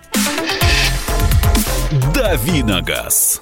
Давиногаз. 2.14 3.40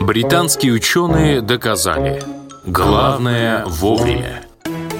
Британские 0.00 0.72
ученые 0.72 1.42
доказали. 1.42 2.22
Главное 2.64 3.64
вовремя. 3.66 4.47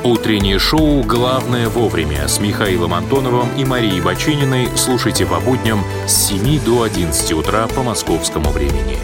Утреннее 0.04 0.60
шоу 0.60 1.02
«Главное 1.02 1.68
вовремя» 1.68 2.28
с 2.28 2.38
Михаилом 2.38 2.94
Антоновым 2.94 3.48
и 3.56 3.64
Марией 3.64 4.00
Бачининой 4.00 4.68
слушайте 4.76 5.26
по 5.26 5.40
будням 5.40 5.84
с 6.06 6.28
7 6.28 6.60
до 6.64 6.82
11 6.82 7.32
утра 7.32 7.66
по 7.66 7.82
московскому 7.82 8.50
времени. 8.50 8.96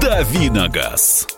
Давиногаз. 0.00 1.28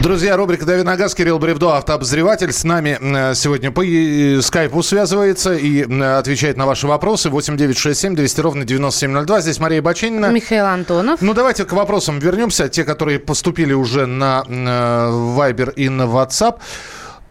Друзья, 0.00 0.38
рубрика 0.38 0.64
«Дави 0.64 0.82
на 0.82 0.96
газ», 0.96 1.14
Кирилл 1.14 1.38
Бревдо, 1.38 1.76
автообозреватель. 1.76 2.50
С 2.50 2.64
нами 2.64 2.96
э, 2.98 3.34
сегодня 3.34 3.70
по 3.70 3.84
э, 3.84 4.40
скайпу 4.40 4.82
связывается 4.82 5.52
и 5.52 5.82
э, 5.82 6.18
отвечает 6.18 6.56
на 6.56 6.64
ваши 6.64 6.86
вопросы. 6.86 7.28
8967 7.28 8.14
200 8.14 8.40
ровно 8.40 8.64
9702. 8.64 9.40
Здесь 9.42 9.60
Мария 9.60 9.82
Бачинина. 9.82 10.30
Михаил 10.30 10.64
Антонов. 10.64 11.20
Ну, 11.20 11.34
давайте 11.34 11.66
к 11.66 11.72
вопросам 11.74 12.20
вернемся. 12.20 12.70
Те, 12.70 12.84
которые 12.84 13.18
поступили 13.18 13.74
уже 13.74 14.06
на 14.06 14.44
э, 14.48 14.52
Viber 14.52 15.74
и 15.74 15.90
на 15.90 16.04
WhatsApp. 16.04 16.56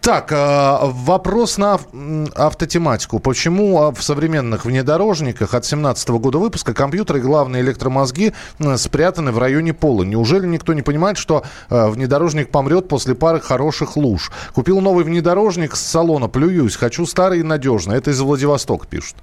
Так, 0.01 0.31
э, 0.31 0.77
вопрос 0.81 1.60
на 1.60 1.77
автотематику. 2.36 3.20
Почему 3.20 3.84
а, 3.84 3.91
в 3.91 4.01
современных 4.01 4.65
внедорожниках 4.65 5.53
от 5.53 5.63
17 5.63 6.10
года 6.10 6.39
выпуска 6.39 6.74
компьютеры 6.74 7.20
и 7.20 7.22
главные 7.22 7.62
электромозги 7.62 8.34
спрятаны 8.77 9.31
в 9.31 9.38
районе 9.38 9.75
пола? 9.75 10.01
Неужели 10.01 10.48
никто 10.48 10.74
не 10.74 10.81
понимает, 10.81 11.17
что 11.17 11.43
э, 11.70 11.89
внедорожник 11.89 12.50
помрет 12.50 12.88
после 12.88 13.13
пары 13.13 13.41
хороших 13.41 13.96
луж? 13.96 14.31
Купил 14.55 14.81
новый 14.81 15.03
внедорожник 15.03 15.75
с 15.75 15.81
салона, 15.81 16.27
плююсь, 16.27 16.75
хочу 16.75 17.05
старый 17.05 17.41
и 17.41 17.43
надежный. 17.43 17.96
Это 17.96 18.10
из 18.10 18.20
Владивостока 18.22 18.88
пишут. 18.88 19.17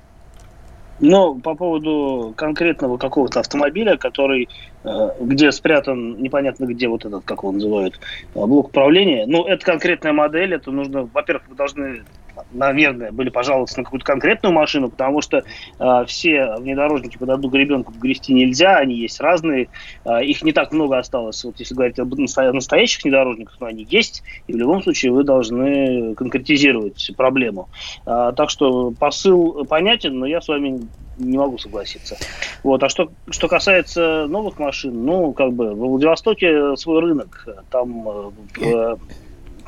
Но 1.01 1.35
по 1.35 1.55
поводу 1.55 2.35
конкретного 2.37 2.99
какого-то 2.99 3.41
автомобиля, 3.41 3.97
который, 3.97 4.49
где 4.85 5.51
спрятан 5.53 6.21
непонятно 6.23 6.67
где 6.67 6.89
вот 6.89 7.05
этот, 7.05 7.25
как 7.25 7.43
его 7.43 7.53
называют, 7.53 7.99
э, 8.35 8.39
блок 8.39 8.69
управления, 8.69 9.27
ну, 9.27 9.45
это 9.45 9.65
конкретная 9.65 10.13
модель, 10.13 10.55
это 10.55 10.71
нужно, 10.71 11.03
во-первых, 11.13 11.49
вы 11.49 11.57
должны, 11.57 12.05
наверное, 12.51 13.11
были 13.11 13.31
пожаловаться 13.31 13.79
на 13.79 13.85
какую-то 13.85 14.07
конкретную 14.07 14.55
машину, 14.55 14.91
потому 14.91 15.21
что 15.21 15.39
э, 15.79 16.05
все 16.07 16.55
внедорожники 16.59 17.19
под 17.19 17.31
одну 17.31 17.49
гребенку 17.49 17.93
грести 17.93 18.33
нельзя, 18.33 18.77
они 18.77 18.95
есть 18.95 19.21
разные, 19.21 19.69
э, 20.05 20.25
их 20.25 20.43
не 20.43 20.53
так 20.53 20.73
много 20.73 20.99
осталось, 20.99 21.43
вот 21.45 21.59
если 21.59 21.75
говорить 21.75 21.99
об 21.99 22.15
насто- 22.15 22.53
настоящих 22.53 23.03
внедорожниках, 23.03 23.57
но 23.61 23.67
они 23.67 23.87
есть, 23.89 24.23
и 24.47 24.53
в 24.53 24.57
любом 24.57 24.83
случае 24.83 25.13
вы 25.13 25.25
должны 25.25 26.15
конкретизировать 26.15 27.11
проблему. 27.17 27.69
А, 28.07 28.33
так 28.33 28.51
что 28.51 28.93
посыл 28.93 29.65
понятен, 29.67 30.19
но 30.19 30.27
я 30.27 30.41
с 30.41 30.49
вами 30.49 30.89
не 31.19 31.39
могу 31.39 31.59
согласиться. 31.59 32.17
Вот. 32.63 32.83
А 32.83 32.89
что, 32.89 33.11
что 33.31 33.49
касается 33.49 34.27
новых 34.29 34.59
машин, 34.59 35.05
ну, 35.05 35.33
как 35.33 35.53
бы, 35.53 35.75
во 35.75 35.89
Владивостоке 35.89 36.77
свой 36.77 37.01
рынок. 37.01 37.47
Там, 37.71 38.09
э, 38.09 38.31
в- 38.57 38.99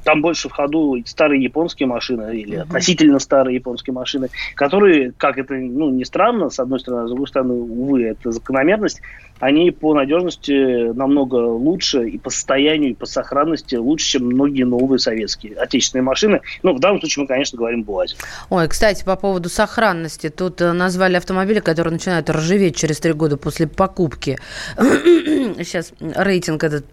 там 0.04 0.22
больше 0.22 0.48
в 0.48 0.52
ходу 0.52 0.96
старые 1.06 1.42
японские 1.42 1.86
машины 1.86 2.36
или 2.36 2.56
относительно 2.56 3.18
старые 3.18 3.56
японские 3.56 3.94
машины, 3.94 4.28
которые, 4.54 5.12
как 5.16 5.38
это 5.38 5.54
ну, 5.54 5.90
не 5.90 6.04
странно, 6.04 6.50
с 6.50 6.58
одной 6.58 6.80
стороны, 6.80 7.04
а 7.04 7.06
с 7.06 7.10
другой 7.10 7.28
стороны, 7.28 7.54
увы, 7.54 8.04
это 8.04 8.32
закономерность, 8.32 9.00
они 9.40 9.70
по 9.70 9.94
надежности 9.94 10.92
намного 10.92 11.36
лучше 11.36 12.08
и 12.08 12.18
по 12.18 12.30
состоянию, 12.30 12.90
и 12.90 12.94
по 12.94 13.06
сохранности 13.06 13.74
лучше, 13.74 14.18
чем 14.18 14.26
многие 14.26 14.64
новые 14.64 14.98
советские 14.98 15.56
отечественные 15.56 16.04
машины. 16.04 16.40
Ну, 16.62 16.74
в 16.74 16.80
данном 16.80 17.00
случае 17.00 17.22
мы, 17.22 17.28
конечно, 17.28 17.56
говорим 17.56 17.84
о 17.88 17.92
УАЗе. 17.92 18.16
Ой, 18.50 18.68
кстати, 18.68 19.02
по 19.02 19.16
поводу 19.16 19.48
сохранности. 19.48 20.28
Тут 20.28 20.60
э, 20.60 20.72
назвали 20.72 21.16
автомобили, 21.16 21.60
которые 21.60 21.92
начинают 21.92 22.28
ржаветь 22.28 22.76
через 22.76 23.00
три 23.00 23.12
года 23.12 23.38
после 23.38 23.66
покупки. 23.66 24.38
Сейчас 24.76 25.92
рейтинг 25.98 26.62
этот 26.62 26.84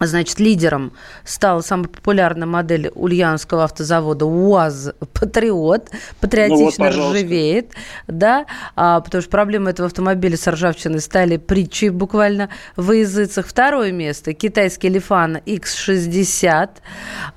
Значит, 0.00 0.38
лидером 0.40 0.92
стала 1.24 1.62
самая 1.62 1.88
популярная 1.88 2.46
модель 2.46 2.90
ульяновского 2.94 3.64
автозавода 3.64 4.26
УАЗ 4.26 4.92
«Патриот». 5.14 5.90
Патриотично 6.20 6.90
Ну 6.90 7.02
вот, 7.02 7.14
ржавеет, 7.14 7.72
да, 8.06 8.44
а, 8.74 9.00
потому 9.00 9.22
что 9.22 9.30
проблемы 9.30 9.70
этого 9.70 9.86
автомобиля 9.86 10.36
с 10.36 10.46
ржавчиной 10.46 11.00
стали 11.00 11.38
притчей 11.38 11.88
буквально 11.88 12.50
в 12.76 12.92
языцах. 12.92 13.46
Второе 13.46 13.90
место– 13.90 14.32
китайский 14.34 14.90
Лифан 14.90 15.38
X60. 15.38 16.70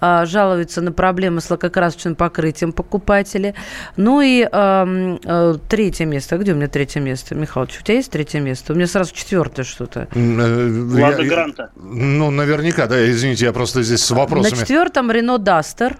А, 0.01 0.25
жалуются 0.25 0.81
на 0.81 0.91
проблемы 0.91 1.39
с 1.39 1.49
лакокрасочным 1.49 2.15
покрытием 2.15 2.73
покупатели. 2.73 3.55
Ну 3.95 4.19
и 4.19 4.45
ам, 4.51 5.19
э, 5.23 5.55
третье 5.69 6.05
место. 6.05 6.35
А 6.35 6.37
Где 6.37 6.51
у 6.51 6.55
меня 6.55 6.67
третье 6.67 6.99
место? 6.99 7.35
Михалыч, 7.35 7.79
у 7.79 7.83
тебя 7.83 7.95
есть 7.95 8.11
третье 8.11 8.41
место? 8.41 8.73
У 8.73 8.75
меня 8.75 8.87
сразу 8.87 9.13
четвертое 9.13 9.63
что-то. 9.63 10.09
Э, 10.13 10.99
Лада 11.01 11.23
Гранта. 11.23 11.71
Ну, 11.75 12.31
наверняка, 12.57 12.87
да, 12.87 13.09
извините, 13.09 13.45
я 13.45 13.53
просто 13.53 13.83
здесь 13.83 14.01
с 14.03 14.11
вопросами. 14.11 14.53
На 14.55 14.61
четвертом 14.61 15.11
Рено 15.11 15.37
Дастер. 15.37 15.97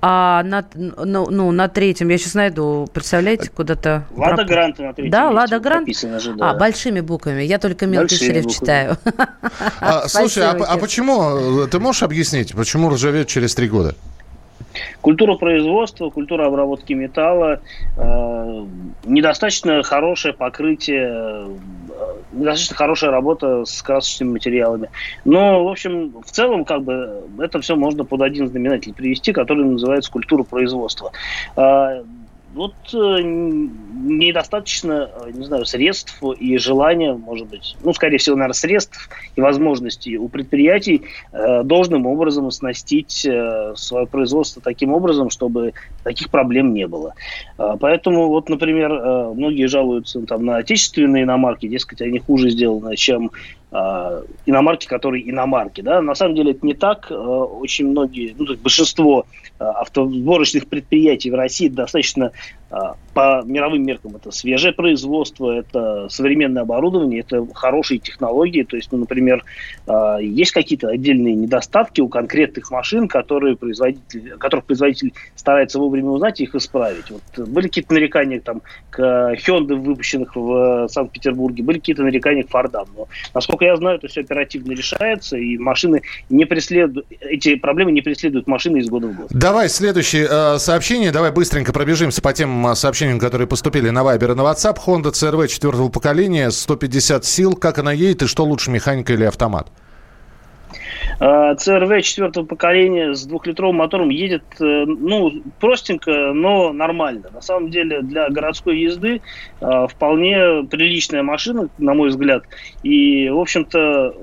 А 0.00 0.44
на, 0.44 0.64
ну, 0.74 1.26
ну, 1.28 1.50
на 1.50 1.66
третьем, 1.66 2.08
я 2.10 2.18
сейчас 2.18 2.34
найду, 2.34 2.86
представляете, 2.92 3.50
куда-то... 3.50 4.04
Лада 4.16 4.36
проп- 4.36 4.46
Гранта 4.48 4.82
на 4.84 4.92
третьем 4.92 5.10
Да, 5.10 5.28
Лада 5.30 5.58
Грант. 5.58 5.80
написано 5.88 6.20
же, 6.20 6.34
да. 6.34 6.50
А, 6.50 6.54
большими 6.54 7.00
буквами. 7.00 7.42
Я 7.42 7.58
только 7.58 7.86
мелкий 7.86 8.14
Большими 8.14 8.28
шрифт 8.32 8.46
буквами. 8.46 8.60
читаю. 8.60 8.96
А, 9.80 10.06
слушай, 10.06 10.44
а, 10.44 10.50
а 10.52 10.78
почему, 10.78 11.66
ты 11.66 11.80
можешь 11.80 12.04
объяснить, 12.04 12.54
почему 12.54 12.90
ржавеет 12.90 13.26
через 13.26 13.56
три 13.56 13.68
года? 13.68 13.96
Культура 15.00 15.34
производства, 15.34 16.10
культура 16.10 16.46
обработки 16.46 16.92
металла, 16.92 17.60
э, 17.96 18.66
недостаточно 19.04 19.82
хорошее 19.82 20.32
покрытие, 20.34 21.48
недостаточно 22.48 22.76
хорошая 22.76 23.10
работа 23.10 23.64
с 23.64 23.82
красочными 23.82 24.32
материалами. 24.32 24.90
Но, 25.24 25.64
в 25.64 25.68
общем, 25.68 26.14
в 26.24 26.30
целом, 26.30 26.64
как 26.64 26.82
бы, 26.82 27.22
это 27.38 27.60
все 27.60 27.76
можно 27.76 28.04
под 28.04 28.22
один 28.22 28.48
знаменатель 28.48 28.92
привести, 28.92 29.32
который 29.32 29.64
называется 29.64 30.10
культура 30.10 30.42
производства. 30.42 31.12
Вот 32.54 32.74
э, 32.94 33.20
недостаточно, 33.22 35.10
э, 35.14 35.30
не 35.32 35.44
знаю, 35.44 35.66
средств 35.66 36.22
и 36.22 36.56
желания, 36.56 37.12
может 37.12 37.46
быть, 37.46 37.76
ну, 37.82 37.92
скорее 37.92 38.16
всего, 38.16 38.36
наверное, 38.36 38.54
средств 38.54 39.10
и 39.36 39.40
возможностей 39.40 40.16
у 40.16 40.28
предприятий 40.28 41.02
э, 41.32 41.62
должным 41.62 42.06
образом 42.06 42.46
оснастить 42.46 43.26
э, 43.26 43.74
свое 43.76 44.06
производство 44.06 44.62
таким 44.62 44.94
образом, 44.94 45.28
чтобы 45.28 45.74
таких 46.04 46.30
проблем 46.30 46.72
не 46.72 46.86
было. 46.86 47.12
Э, 47.58 47.76
поэтому, 47.78 48.28
вот, 48.28 48.48
например, 48.48 48.92
э, 48.92 49.32
многие 49.34 49.66
жалуются 49.66 50.20
там, 50.22 50.46
на 50.46 50.56
отечественные 50.56 51.24
иномарки, 51.24 51.68
дескать, 51.68 52.00
они 52.00 52.18
хуже 52.18 52.48
сделаны, 52.48 52.96
чем 52.96 53.30
э, 53.70 54.22
иномарки, 54.46 54.86
которые 54.86 55.28
иномарки. 55.28 55.80
Да? 55.80 56.00
На 56.02 56.14
самом 56.14 56.34
деле 56.34 56.52
это 56.52 56.64
не 56.64 56.74
так. 56.74 57.10
Э, 57.10 57.14
очень 57.14 57.88
многие, 57.88 58.34
ну, 58.38 58.56
большинство 58.56 59.26
э, 59.58 59.64
автосборочных 59.64 60.66
предприятий 60.66 61.30
в 61.30 61.34
России 61.34 61.68
достаточно 61.68 62.26
а, 62.26 62.30
по 63.14 63.42
мировым 63.44 63.84
меркам 63.84 64.16
это 64.16 64.30
свежее 64.30 64.72
производство, 64.72 65.50
это 65.50 66.08
современное 66.08 66.62
оборудование, 66.62 67.20
это 67.20 67.44
хорошие 67.54 67.98
технологии. 67.98 68.62
То 68.62 68.76
есть, 68.76 68.92
ну, 68.92 68.98
например, 68.98 69.44
а, 69.86 70.18
есть 70.18 70.52
какие-то 70.52 70.88
отдельные 70.88 71.34
недостатки 71.34 72.00
у 72.00 72.08
конкретных 72.08 72.70
машин, 72.70 73.08
которые 73.08 73.56
производитель, 73.56 74.36
которых 74.38 74.66
производитель 74.66 75.14
старается 75.34 75.78
вовремя 75.78 76.10
узнать 76.10 76.40
и 76.40 76.44
их 76.44 76.54
исправить. 76.54 77.10
Вот 77.10 77.48
были 77.48 77.68
какие-то 77.68 77.94
нарекания 77.94 78.40
там, 78.40 78.60
к 78.90 79.00
Hyundai, 79.00 79.74
выпущенных 79.74 80.36
в 80.36 80.88
Санкт-Петербурге, 80.88 81.62
были 81.62 81.78
какие-то 81.78 82.02
нарекания 82.02 82.42
к 82.42 82.50
Фордам. 82.50 82.86
Но, 82.96 83.08
насколько 83.34 83.64
я 83.64 83.76
знаю, 83.76 83.96
это 83.96 84.08
все 84.08 84.20
оперативно 84.20 84.72
решается, 84.72 85.36
и 85.36 85.56
машины 85.56 86.02
не 86.28 86.44
преследуют, 86.44 87.06
эти 87.20 87.56
проблемы 87.56 87.92
не 87.92 88.02
преследуют 88.02 88.46
машины 88.46 88.78
из 88.78 88.88
года 88.88 89.08
в 89.08 89.16
год. 89.16 89.26
Давай 89.30 89.68
следующее 89.68 90.28
э, 90.30 90.58
сообщение, 90.58 91.10
давай 91.10 91.32
быстренько 91.32 91.72
пробежимся 91.72 92.20
по 92.20 92.32
тем 92.32 92.57
сообщениям, 92.74 93.18
которые 93.18 93.46
поступили 93.46 93.90
на 93.90 94.00
Viber 94.00 94.32
и 94.32 94.34
на 94.34 94.42
WhatsApp. 94.42 94.78
Honda 94.86 95.12
CRV 95.12 95.48
четвертого 95.48 95.88
поколения, 95.88 96.50
150 96.50 97.24
сил. 97.24 97.54
Как 97.54 97.78
она 97.78 97.92
едет 97.92 98.22
и 98.22 98.26
что 98.26 98.44
лучше, 98.44 98.70
механика 98.70 99.12
или 99.12 99.24
автомат? 99.24 99.68
CRV 101.20 102.00
четвертого 102.02 102.46
поколения 102.46 103.14
с 103.14 103.26
двухлитровым 103.26 103.76
мотором 103.76 104.10
едет, 104.10 104.44
э, 104.60 104.84
ну, 104.86 105.42
простенько, 105.58 106.32
но 106.32 106.72
нормально. 106.72 107.30
На 107.32 107.40
самом 107.40 107.70
деле 107.70 108.02
для 108.02 108.28
городской 108.28 108.78
езды 108.78 109.20
э, 109.60 109.86
вполне 109.88 110.64
приличная 110.70 111.24
машина, 111.24 111.68
на 111.78 111.94
мой 111.94 112.10
взгляд. 112.10 112.44
И, 112.84 113.28
в 113.30 113.38
общем-то, 113.38 114.14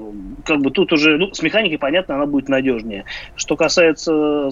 как 0.46 0.60
бы 0.60 0.72
тут 0.72 0.94
уже, 0.94 1.18
ну, 1.18 1.34
с 1.34 1.42
механикой, 1.42 1.80
понятно, 1.80 2.16
она 2.16 2.26
будет 2.26 2.48
надежнее. 2.48 3.04
Что 3.36 3.58
касается, 3.58 4.50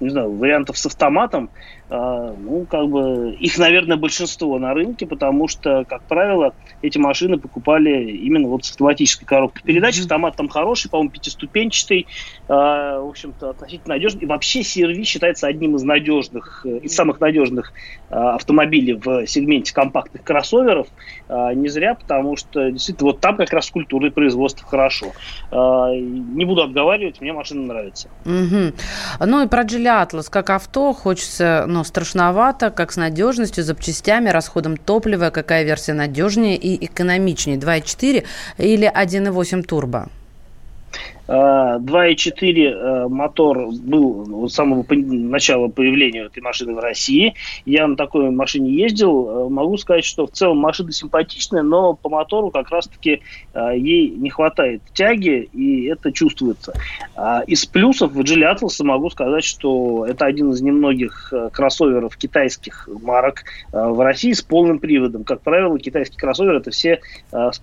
не 0.00 0.10
знаю, 0.10 0.30
вариантов 0.32 0.76
с 0.76 0.84
автоматом, 0.84 1.48
а, 1.81 1.81
ну, 1.92 2.66
как 2.70 2.88
бы, 2.88 3.36
их, 3.38 3.58
наверное, 3.58 3.98
большинство 3.98 4.58
на 4.58 4.72
рынке, 4.72 5.06
потому 5.06 5.46
что, 5.46 5.84
как 5.84 6.02
правило, 6.04 6.54
эти 6.80 6.96
машины 6.96 7.36
покупали 7.38 8.10
именно 8.12 8.48
вот 8.48 8.64
с 8.64 8.70
автоматической 8.70 9.26
коробкой 9.26 9.62
передач. 9.62 10.00
Автомат 10.00 10.36
там 10.36 10.48
хороший, 10.48 10.90
по-моему, 10.90 11.10
пятиступенчатый, 11.10 12.06
а, 12.48 12.98
в 12.98 13.08
общем-то, 13.08 13.50
относительно 13.50 13.94
надежный. 13.94 14.22
И 14.22 14.26
вообще 14.26 14.60
CRV 14.60 15.04
считается 15.04 15.46
одним 15.46 15.76
из 15.76 15.82
надежных, 15.82 16.64
э, 16.64 16.78
из 16.78 16.94
самых 16.94 17.20
надежных 17.20 17.74
а, 18.08 18.36
автомобилей 18.36 18.94
в 18.94 19.26
сегменте 19.26 19.74
компактных 19.74 20.24
кроссоверов. 20.24 20.86
Не 21.28 21.68
зря, 21.68 21.94
потому 21.94 22.36
что, 22.36 22.70
действительно, 22.70 23.10
вот 23.10 23.20
там 23.20 23.36
как 23.36 23.52
раз 23.52 23.70
культура 23.70 24.08
и 24.08 24.10
производство 24.10 24.66
хорошо. 24.66 25.12
Не 25.50 26.44
буду 26.44 26.62
отговаривать, 26.62 27.20
мне 27.20 27.32
машина 27.32 27.62
нравится. 27.62 28.08
Mm-hmm. 28.24 28.74
Ну 29.26 29.44
и 29.44 29.48
про 29.48 29.62
Geely 29.62 30.06
Atlas, 30.06 30.28
как 30.30 30.50
авто, 30.50 30.92
хочется, 30.92 31.64
ну, 31.66 31.81
страшновато, 31.84 32.70
как 32.70 32.92
с 32.92 32.96
надежностью, 32.96 33.64
запчастями, 33.64 34.30
расходом 34.30 34.76
топлива, 34.76 35.30
какая 35.30 35.64
версия 35.64 35.94
надежнее 35.94 36.56
и 36.56 36.84
экономичнее, 36.86 37.58
2.4 37.58 38.24
или 38.58 38.90
1.8 38.90 39.62
турбо? 39.62 40.08
2.4 41.32 42.62
э, 42.62 43.08
мотор 43.08 43.68
был 43.70 44.48
с 44.48 44.54
самого 44.54 44.84
начала 44.90 45.68
появления 45.68 46.26
этой 46.26 46.42
машины 46.42 46.74
в 46.74 46.78
России. 46.78 47.34
Я 47.64 47.86
на 47.86 47.96
такой 47.96 48.30
машине 48.30 48.70
ездил. 48.70 49.46
Э, 49.46 49.48
могу 49.48 49.78
сказать, 49.78 50.04
что 50.04 50.26
в 50.26 50.32
целом 50.32 50.58
машина 50.58 50.92
симпатичная, 50.92 51.62
но 51.62 51.94
по 51.94 52.10
мотору 52.10 52.50
как 52.50 52.70
раз-таки 52.70 53.22
э, 53.54 53.72
ей 53.78 54.10
не 54.10 54.28
хватает 54.28 54.82
тяги, 54.92 55.48
и 55.52 55.86
это 55.86 56.12
чувствуется. 56.12 56.74
А 57.16 57.42
из 57.46 57.64
плюсов 57.64 58.14
Geely 58.14 58.54
Atlas 58.54 58.84
могу 58.84 59.08
сказать, 59.08 59.44
что 59.44 60.04
это 60.06 60.26
один 60.26 60.50
из 60.50 60.60
немногих 60.60 61.32
кроссоверов 61.52 62.16
китайских 62.16 62.88
марок 63.02 63.44
в 63.72 64.04
России 64.04 64.32
с 64.32 64.42
полным 64.42 64.78
приводом. 64.78 65.24
Как 65.24 65.40
правило, 65.40 65.78
китайские 65.78 66.18
кроссоверы 66.18 66.58
это 66.58 66.70
все 66.70 67.00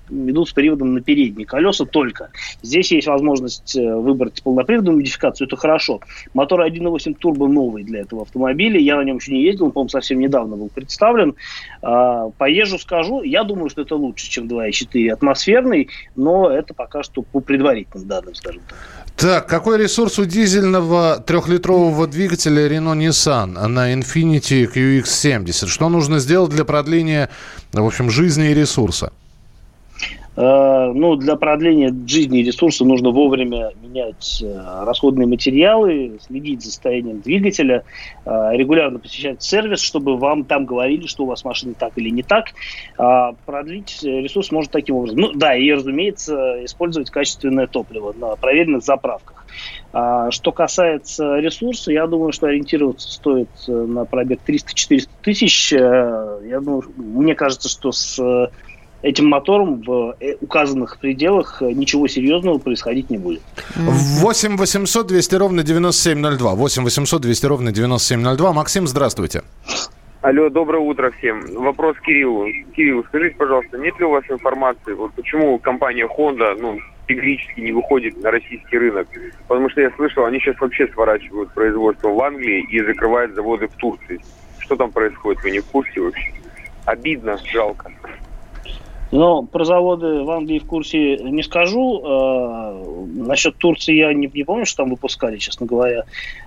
идут 0.09 0.49
с 0.49 0.53
приводом 0.53 0.93
на 0.93 1.01
передние 1.01 1.45
колеса 1.45 1.85
только. 1.85 2.31
Здесь 2.63 2.91
есть 2.91 3.07
возможность 3.07 3.58
возможность 3.59 3.75
э, 3.75 3.95
выбрать 3.95 4.41
полноприводную 4.43 4.97
модификацию, 4.97 5.47
это 5.47 5.55
хорошо. 5.55 6.01
Мотор 6.33 6.61
1.8 6.61 7.15
турбо 7.15 7.47
новый 7.47 7.83
для 7.83 8.01
этого 8.01 8.23
автомобиля. 8.23 8.79
Я 8.79 8.97
на 8.97 9.03
нем 9.03 9.17
еще 9.17 9.31
не 9.31 9.43
ездил, 9.43 9.65
он, 9.65 9.71
по-моему, 9.71 9.89
совсем 9.89 10.19
недавно 10.19 10.55
был 10.55 10.69
представлен. 10.69 11.35
А, 11.81 12.29
поезжу, 12.37 12.79
скажу. 12.79 13.23
Я 13.23 13.43
думаю, 13.43 13.69
что 13.69 13.81
это 13.81 13.95
лучше, 13.95 14.29
чем 14.29 14.47
2.4 14.47 15.09
атмосферный, 15.09 15.89
но 16.15 16.49
это 16.49 16.73
пока 16.73 17.03
что 17.03 17.21
по 17.21 17.39
предварительным 17.39 18.07
данным, 18.07 18.35
скажем 18.35 18.61
так. 18.67 18.77
Так, 19.15 19.47
какой 19.47 19.77
ресурс 19.77 20.17
у 20.19 20.25
дизельного 20.25 21.19
трехлитрового 21.19 22.07
двигателя 22.07 22.67
Renault 22.67 22.97
Nissan 22.97 23.67
на 23.67 23.93
Infiniti 23.93 24.65
QX70? 24.73 25.67
Что 25.67 25.89
нужно 25.89 26.19
сделать 26.19 26.51
для 26.51 26.63
продления, 26.63 27.29
в 27.73 27.85
общем, 27.85 28.09
жизни 28.09 28.51
и 28.51 28.53
ресурса? 28.53 29.11
Э, 30.39 30.93
ну, 30.95 31.17
для 31.17 31.35
продления 31.35 31.93
жизни 32.07 32.39
и 32.39 32.43
ресурса 32.43 32.85
нужно 32.85 33.09
вовремя 33.09 33.73
менять 33.83 34.41
э, 34.41 34.83
расходные 34.85 35.27
материалы, 35.27 36.17
следить 36.25 36.63
за 36.63 36.67
состоянием 36.67 37.19
двигателя, 37.19 37.83
э, 38.25 38.49
регулярно 38.53 38.99
посещать 38.99 39.43
сервис, 39.43 39.81
чтобы 39.81 40.15
вам 40.15 40.45
там 40.45 40.65
говорили, 40.65 41.07
что 41.07 41.23
у 41.23 41.27
вас 41.27 41.43
машина 41.43 41.73
так 41.77 41.97
или 41.97 42.09
не 42.09 42.23
так. 42.23 42.45
А 42.97 43.33
продлить 43.45 43.99
ресурс 44.01 44.49
можно 44.51 44.71
таким 44.71 44.95
образом. 44.95 45.19
Ну, 45.19 45.31
да, 45.33 45.57
и, 45.57 45.69
разумеется, 45.73 46.63
использовать 46.63 47.09
качественное 47.09 47.67
топливо 47.67 48.13
на 48.17 48.37
проверенных 48.37 48.81
заправках. 48.81 49.45
А, 49.91 50.31
что 50.31 50.53
касается 50.53 51.35
ресурса, 51.39 51.91
я 51.91 52.07
думаю, 52.07 52.31
что 52.31 52.47
ориентироваться 52.47 53.11
стоит 53.11 53.49
на 53.67 54.05
пробег 54.05 54.39
300-400 54.47 55.09
тысяч. 55.21 55.73
Я 55.73 56.61
думаю, 56.61 56.83
мне 56.95 57.35
кажется, 57.35 57.67
что 57.67 57.91
с 57.91 58.49
этим 59.01 59.27
мотором 59.27 59.81
в 59.81 60.15
э, 60.19 60.35
указанных 60.41 60.99
пределах 60.99 61.61
э, 61.61 61.71
ничего 61.71 62.07
серьезного 62.07 62.57
происходить 62.57 63.09
не 63.09 63.17
будет. 63.17 63.41
8 63.75 64.57
800 64.57 65.07
200 65.07 65.35
ровно 65.35 65.63
9702. 65.63 66.55
8 66.55 66.83
800 66.83 67.21
200 67.21 67.45
ровно 67.45 67.71
9702. 67.71 68.53
Максим, 68.53 68.87
здравствуйте. 68.87 69.43
Алло, 70.21 70.49
доброе 70.49 70.79
утро 70.79 71.11
всем. 71.17 71.41
Вопрос 71.53 71.95
Кириллу. 72.05 72.45
Кирилл, 72.75 73.05
скажите, 73.05 73.35
пожалуйста, 73.37 73.77
нет 73.77 73.97
ли 73.99 74.05
у 74.05 74.09
вас 74.09 74.25
информации, 74.27 74.91
вот 74.91 75.13
почему 75.13 75.57
компания 75.59 76.05
Honda, 76.05 76.57
ну, 76.59 76.77
категорически 77.07 77.61
не 77.61 77.71
выходит 77.71 78.21
на 78.21 78.29
российский 78.29 78.77
рынок? 78.77 79.07
Потому 79.47 79.69
что 79.69 79.79
я 79.79 79.89
слышал, 79.91 80.25
они 80.25 80.39
сейчас 80.39 80.59
вообще 80.59 80.89
сворачивают 80.89 81.53
производство 81.53 82.09
в 82.09 82.21
Англии 82.21 82.67
и 82.69 82.81
закрывают 82.81 83.33
заводы 83.33 83.69
в 83.69 83.75
Турции. 83.77 84.19
Что 84.57 84.75
там 84.75 84.91
происходит, 84.91 85.41
вы 85.41 85.51
не 85.51 85.59
в 85.59 85.65
курсе 85.67 86.01
вообще? 86.01 86.33
Обидно, 86.83 87.37
жалко. 87.45 87.89
Но 89.11 89.43
про 89.43 89.65
заводы 89.65 90.23
в 90.23 90.29
Англии 90.29 90.59
в 90.59 90.65
курсе 90.65 91.17
не 91.17 91.41
скажу. 91.41 92.01
Э, 92.03 93.05
насчет 93.15 93.57
Турции 93.57 93.95
я 93.95 94.13
не, 94.13 94.29
не 94.31 94.43
помню, 94.43 94.65
что 94.65 94.83
там 94.83 94.91
выпускали, 94.91 95.37
честно 95.37 95.65
говоря. 95.65 96.03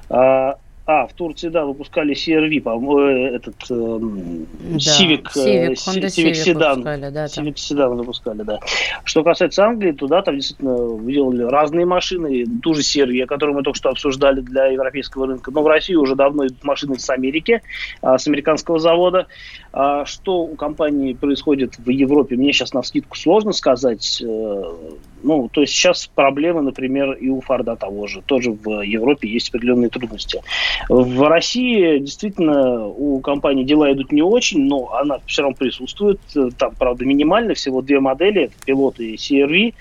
А, 0.09 0.57
а, 0.85 1.07
в 1.07 1.13
Турции, 1.13 1.49
да, 1.49 1.65
выпускали 1.65 2.13
CRV, 2.15 2.61
по-моему, 2.61 2.99
э, 2.99 3.37
этот 3.37 3.55
э, 3.71 3.99
да, 3.99 4.79
Civic, 4.79 5.27
Civic, 5.35 5.75
Honda 5.75 6.07
Civic, 6.07 6.33
Civic 6.33 6.33
Sedan. 6.33 6.75
Выпускали, 6.75 7.11
да, 7.11 7.25
Civic 7.27 7.55
Sedan 7.55 7.95
выпускали, 7.95 8.43
да. 8.43 8.59
Что 9.05 9.23
касается 9.23 9.65
Англии, 9.65 9.93
то 9.93 10.09
да, 10.09 10.23
там 10.23 10.35
действительно 10.37 10.75
выделали 10.75 11.45
разные 11.45 11.87
машины, 11.87 12.45
ту 12.63 12.75
же 12.75 12.81
CRV, 12.81 13.27
которую 13.27 13.57
мы 13.57 13.63
только 13.63 13.79
что 13.79 13.91
обсуждали 13.91 14.41
для 14.41 14.67
европейского 14.67 15.29
рынка. 15.29 15.53
Но 15.53 15.63
в 15.63 15.69
России 15.69 15.95
уже 15.95 16.17
давно 16.17 16.47
идут 16.49 16.65
машины 16.65 16.99
с 16.99 17.09
Америки, 17.11 17.63
а, 18.01 18.19
с 18.19 18.27
американского 18.27 18.81
завода. 18.81 19.29
А 19.73 20.05
что 20.05 20.43
у 20.43 20.57
компании 20.57 21.13
происходит 21.13 21.79
в 21.79 21.89
Европе, 21.89 22.35
мне 22.35 22.53
сейчас 22.53 22.73
на 22.73 22.83
вскидку 22.83 23.17
сложно 23.17 23.53
сказать. 23.53 24.21
Ну, 25.23 25.49
то 25.53 25.61
есть 25.61 25.73
сейчас 25.73 26.07
проблемы, 26.07 26.63
например, 26.63 27.13
и 27.13 27.29
у 27.29 27.41
Форда 27.41 27.77
того 27.77 28.07
же. 28.07 28.23
Тоже 28.23 28.53
в 28.53 28.83
Европе 28.83 29.29
есть 29.29 29.49
определенные 29.51 29.91
трудности. 29.91 30.43
В 30.89 31.29
России 31.29 31.99
действительно 31.99 32.87
у 32.87 33.21
компании 33.21 33.65
дела 33.65 33.93
идут 33.93 34.13
не 34.13 34.23
очень, 34.23 34.67
но 34.67 34.93
она 34.95 35.19
все 35.27 35.43
равно 35.43 35.57
присутствует. 35.57 36.21
Там, 36.59 36.75
правда, 36.79 37.05
минимально, 37.05 37.55
всего 37.55 37.83
две 37.83 38.01
модели, 38.01 38.45
это 38.45 38.55
пилоты 38.65 39.13
и 39.13 39.17
CRV, 39.17 39.75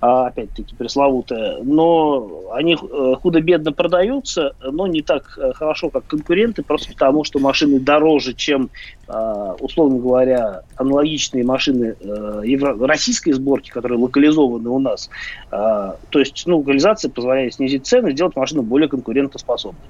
а, 0.00 0.26
опять-таки 0.26 0.74
пресловутая. 0.74 1.58
Но 1.62 2.50
они 2.52 2.74
э, 2.74 3.14
худо-бедно 3.20 3.72
продаются, 3.72 4.54
но 4.62 4.86
не 4.86 5.02
так 5.02 5.38
э, 5.38 5.52
хорошо, 5.54 5.90
как 5.90 6.06
конкуренты, 6.06 6.62
просто 6.62 6.92
потому 6.92 7.24
что 7.24 7.38
машины 7.38 7.80
дороже, 7.80 8.34
чем, 8.34 8.70
условно 9.08 9.98
говоря, 9.98 10.62
аналогичные 10.76 11.44
машины 11.44 11.96
э, 12.00 12.42
российской 12.80 13.32
сборки, 13.32 13.70
которые 13.70 13.98
локализованы 13.98 14.68
у 14.68 14.78
нас. 14.78 15.10
А, 15.50 15.96
то 16.10 16.18
есть, 16.18 16.42
ну, 16.46 16.58
локализация 16.58 17.10
позволяет 17.10 17.54
снизить 17.54 17.86
цены, 17.86 18.12
сделать 18.12 18.34
машины 18.34 18.62
более 18.62 18.88
конкурентоспособными. 18.88 19.86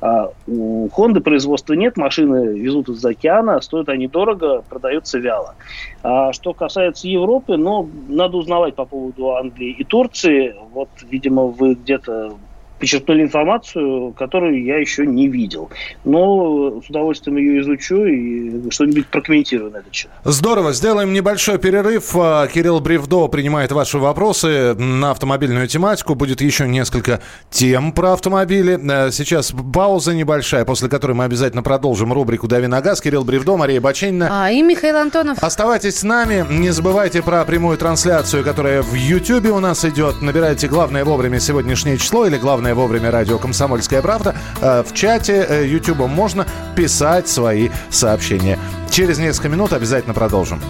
А 0.00 0.30
у 0.46 0.88
Honda 0.88 1.20
производства 1.20 1.74
нет, 1.74 1.96
машины 1.96 2.58
везут 2.58 2.88
из-за 2.88 3.10
океана, 3.10 3.60
стоят 3.60 3.88
они 3.88 4.08
дорого, 4.08 4.62
продаются 4.68 5.18
вяло. 5.18 5.54
А 6.02 6.32
что 6.32 6.52
касается 6.52 7.06
Европы, 7.06 7.56
ну, 7.56 7.88
надо 8.08 8.36
узнавать 8.38 8.74
по 8.74 8.84
поводу 8.84 9.36
Англии 9.36 9.70
и 9.70 9.84
Турции. 9.84 10.54
Вот, 10.72 10.88
видимо, 11.08 11.44
вы 11.44 11.74
где-то 11.74 12.36
подчеркнули 12.78 13.22
информацию, 13.22 14.12
которую 14.12 14.62
я 14.62 14.78
еще 14.78 15.06
не 15.06 15.28
видел. 15.28 15.70
Но 16.04 16.80
с 16.80 16.88
удовольствием 16.88 17.36
ее 17.38 17.60
изучу 17.62 18.04
и 18.04 18.70
что-нибудь 18.70 19.06
прокомментирую 19.06 19.70
на 19.70 19.78
этот 19.78 19.94
счет. 19.94 20.10
Здорово. 20.24 20.72
Сделаем 20.72 21.12
небольшой 21.12 21.58
перерыв. 21.58 22.14
А, 22.16 22.46
Кирилл 22.46 22.80
Бревдо 22.80 23.28
принимает 23.28 23.72
ваши 23.72 23.98
вопросы 23.98 24.74
на 24.74 25.10
автомобильную 25.10 25.66
тематику. 25.68 26.14
Будет 26.14 26.40
еще 26.40 26.68
несколько 26.68 27.20
тем 27.50 27.92
про 27.92 28.12
автомобили. 28.12 28.78
Э, 28.90 29.10
сейчас 29.10 29.52
пауза 29.74 30.14
небольшая, 30.14 30.64
после 30.64 30.88
которой 30.88 31.12
мы 31.12 31.24
обязательно 31.24 31.62
продолжим 31.62 32.12
рубрику 32.12 32.48
«Дави 32.48 32.66
на 32.66 32.80
газ». 32.80 33.00
Кирилл 33.00 33.24
Бревдо, 33.24 33.56
Мария 33.56 33.80
Баченина. 33.80 34.28
А, 34.30 34.50
и 34.50 34.62
Михаил 34.62 34.96
Антонов. 34.96 35.38
Оставайтесь 35.42 35.98
с 35.98 36.02
нами. 36.02 36.46
Не 36.50 36.70
забывайте 36.70 37.22
про 37.22 37.44
прямую 37.44 37.78
трансляцию, 37.78 38.44
которая 38.44 38.82
в 38.82 38.94
YouTube 38.94 39.46
у 39.46 39.60
нас 39.60 39.84
идет. 39.84 40.22
Набирайте 40.22 40.68
главное 40.68 41.04
вовремя 41.04 41.40
сегодняшнее 41.40 41.98
число 41.98 42.26
или 42.26 42.36
главное 42.36 42.67
вовремя 42.74 43.10
радио 43.10 43.38
«Комсомольская 43.38 44.02
правда». 44.02 44.34
Э, 44.60 44.82
В 44.82 44.94
чате 44.94 45.66
YouTube 45.66 46.06
можно 46.08 46.46
писать 46.76 47.28
свои 47.28 47.70
сообщения. 47.90 48.58
Через 48.90 49.18
несколько 49.18 49.48
минут 49.48 49.72
обязательно 49.72 50.14
продолжим. 50.14 50.60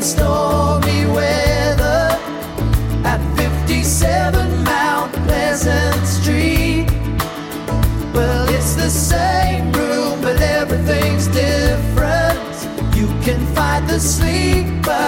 Stormy 0.00 1.04
weather 1.12 2.08
at 3.04 3.20
57 3.36 4.64
Mount 4.64 5.12
Pleasant 5.26 6.06
Street. 6.06 6.86
Well, 8.14 8.48
it's 8.48 8.74
the 8.76 8.88
same 8.88 9.39
Sleep. 14.00 14.99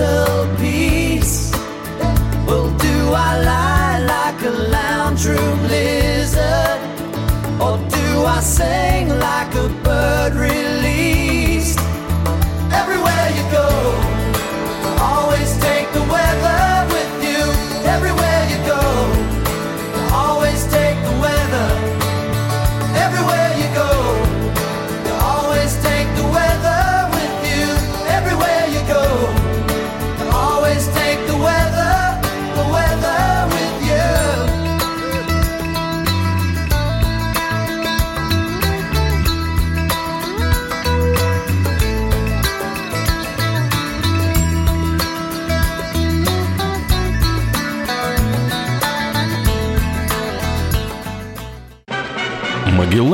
The 0.00 0.06
mantelpiece. 0.60 1.52
Well, 2.46 2.70
do 2.86 2.96
I 3.28 3.30
lie 3.50 3.98
like 4.14 4.40
a 4.42 4.54
lounge 4.76 5.26
room 5.26 5.58
lizard? 5.74 6.80
Or 7.60 7.76
do 7.96 8.24
I 8.24 8.40
sing 8.40 8.89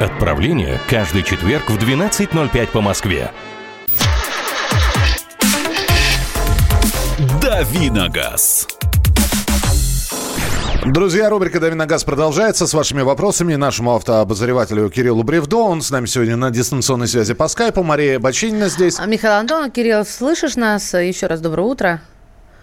Отправление 0.00 0.80
каждый 0.88 1.22
четверг 1.22 1.68
в 1.68 1.76
12.05 1.76 2.68
по 2.68 2.80
Москве. 2.80 3.30
Давиногаз. 7.42 8.66
Друзья, 10.86 11.28
рубрика 11.28 11.60
«Дави 11.60 11.74
на 11.74 11.84
газ» 11.84 12.04
продолжается 12.04 12.66
с 12.66 12.72
вашими 12.72 13.02
вопросами. 13.02 13.56
Нашему 13.56 13.94
автообозревателю 13.94 14.88
Кириллу 14.88 15.22
Бревдо. 15.22 15.58
Он 15.58 15.82
с 15.82 15.90
нами 15.90 16.06
сегодня 16.06 16.36
на 16.36 16.50
дистанционной 16.50 17.06
связи 17.06 17.34
по 17.34 17.48
скайпу. 17.48 17.82
Мария 17.82 18.18
Бочинина 18.18 18.70
здесь. 18.70 18.98
Михаил 19.06 19.34
Антонов, 19.34 19.70
Кирилл, 19.70 20.06
слышишь 20.06 20.56
нас? 20.56 20.94
Еще 20.94 21.26
раз 21.26 21.40
доброе 21.40 21.64
утро. 21.64 22.00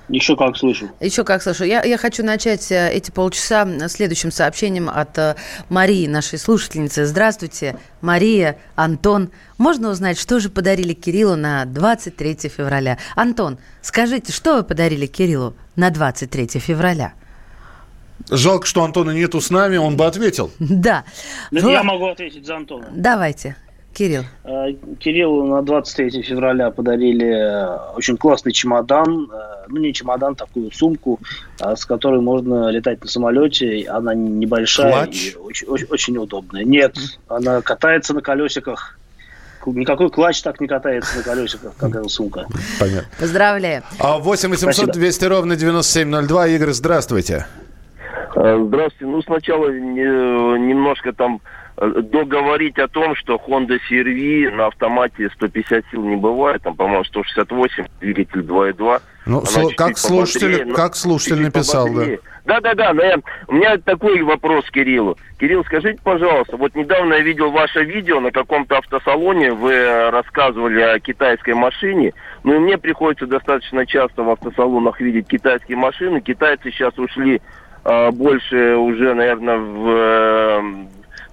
Еще 0.10 0.38
как 0.38 0.56
слышу. 0.56 0.90
Еще 1.02 1.24
как 1.26 1.44
слышу. 1.44 1.66
Я, 1.66 1.84
я 1.84 1.98
хочу 1.98 2.24
начать 2.24 2.72
э, 2.72 2.92
эти 2.94 3.12
полчаса 3.12 3.68
следующим 3.90 4.32
сообщением 4.32 4.90
от 4.90 5.18
э, 5.18 5.36
Марии, 5.70 6.08
нашей 6.08 6.40
слушательницы. 6.40 7.06
Здравствуйте, 7.06 7.78
Мария, 8.00 8.58
Антон. 8.76 9.32
Можно 9.58 9.90
узнать, 9.90 10.18
что 10.18 10.40
же 10.40 10.50
подарили 10.50 10.94
Кириллу 10.94 11.36
на 11.36 11.66
23 11.66 12.38
февраля? 12.48 12.98
Антон, 13.16 13.58
скажите, 13.82 14.32
что 14.32 14.56
вы 14.56 14.64
подарили 14.64 15.08
Кириллу 15.08 15.56
на 15.76 15.90
23 15.90 16.48
февраля? 16.60 17.14
Жалко, 18.30 18.66
что 18.66 18.84
Антона 18.84 19.12
нету 19.12 19.42
с 19.42 19.50
нами, 19.50 19.76
он 19.76 19.98
бы 19.98 20.06
ответил. 20.06 20.52
Да. 20.60 21.04
Ну, 21.52 21.70
Я 21.70 21.84
могу 21.84 22.08
ответить 22.08 22.46
за 22.46 22.56
Антона. 22.56 22.88
Давайте. 22.92 23.58
Кирилл. 23.94 24.24
Э, 24.44 24.74
Кириллу 25.00 25.48
на 25.48 25.64
23 25.64 26.22
февраля 26.22 26.70
подарили 26.72 27.96
очень 27.96 28.16
классный 28.16 28.52
чемодан. 28.54 29.30
Ну, 29.70 29.78
не 29.78 29.94
чемодан, 29.94 30.36
такую 30.36 30.72
сумку, 30.72 31.20
с 31.60 31.86
которой 31.86 32.22
можно 32.22 32.70
летать 32.70 33.02
на 33.02 33.08
самолете. 33.10 33.86
Она 33.90 34.14
небольшая 34.16 34.92
Клатч? 35.06 35.34
и 35.34 35.36
очень, 35.38 35.68
очень, 35.68 35.88
очень 35.90 36.18
удобная. 36.18 36.64
Нет, 36.64 36.96
она 37.28 37.62
катается 37.62 38.14
на 38.14 38.22
колесиках. 38.22 38.98
Никакой 39.66 40.10
клатч 40.10 40.42
так 40.44 40.62
не 40.62 40.68
катается 40.68 41.18
на 41.18 41.24
колесиках, 41.24 41.74
как 41.78 41.90
эта 41.94 42.08
сумка. 42.08 42.46
Понятно. 42.80 43.10
Поздравляем. 43.20 43.84
А 44.00 44.18
8 44.18 44.50
800 44.50 44.74
Спасибо. 44.76 44.94
200 44.94 45.26
ровно 45.26 45.56
9702. 45.58 46.48
Игорь, 46.48 46.72
здравствуйте. 46.72 47.48
Э, 48.36 48.64
Здравствуйте. 48.66 49.06
Ну, 49.12 49.22
сначала 49.24 49.70
не- 49.70 50.68
немножко 50.70 51.12
там 51.12 51.42
договорить 51.78 52.80
о 52.80 52.88
том, 52.88 53.16
что 53.16 53.36
Honda 53.48 53.78
CR-V 53.90 54.56
на 54.56 54.68
автомате 54.68 55.30
150 55.36 55.86
сил 55.92 56.04
не 56.04 56.16
бывает, 56.16 56.64
там, 56.64 56.76
по-моему, 56.76 57.04
168, 57.06 57.86
двигатель 58.02 58.42
2.2. 58.42 59.02
Ну, 59.26 59.42
чуть-чуть 59.46 59.76
как 59.76 59.98
слушатель, 59.98 60.66
но- 60.66 60.74
как 60.76 60.96
слушатель 60.96 61.42
написал, 61.42 61.88
да. 61.94 62.04
Да-да-да, 62.46 62.94
но 62.94 63.04
я- 63.04 63.18
у 63.48 63.54
меня 63.54 63.78
такой 63.78 64.22
вопрос 64.24 64.64
Кириллу. 64.72 65.18
Кирилл, 65.38 65.66
скажите, 65.66 66.00
пожалуйста, 66.02 66.56
вот 66.56 66.74
недавно 66.76 67.16
я 67.16 67.20
видел 67.20 67.52
ваше 67.52 67.84
видео 67.84 68.22
на 68.22 68.32
каком-то 68.32 68.78
автосалоне, 68.78 69.52
вы 69.52 70.10
рассказывали 70.12 70.80
о 70.80 70.98
китайской 71.02 71.56
машине, 71.56 72.14
ну 72.46 72.56
и 72.56 72.60
мне 72.60 72.78
приходится 72.78 73.28
достаточно 73.28 73.86
часто 73.86 74.24
в 74.24 74.30
автосалонах 74.30 75.02
видеть 75.02 75.28
китайские 75.28 75.78
машины. 75.78 76.22
Китайцы 76.22 76.72
сейчас 76.72 76.98
ушли 76.98 77.42
э, 77.84 78.12
больше 78.12 78.76
уже, 78.78 79.14
наверное, 79.14 79.58
в, 79.58 79.88
э, 79.90 80.62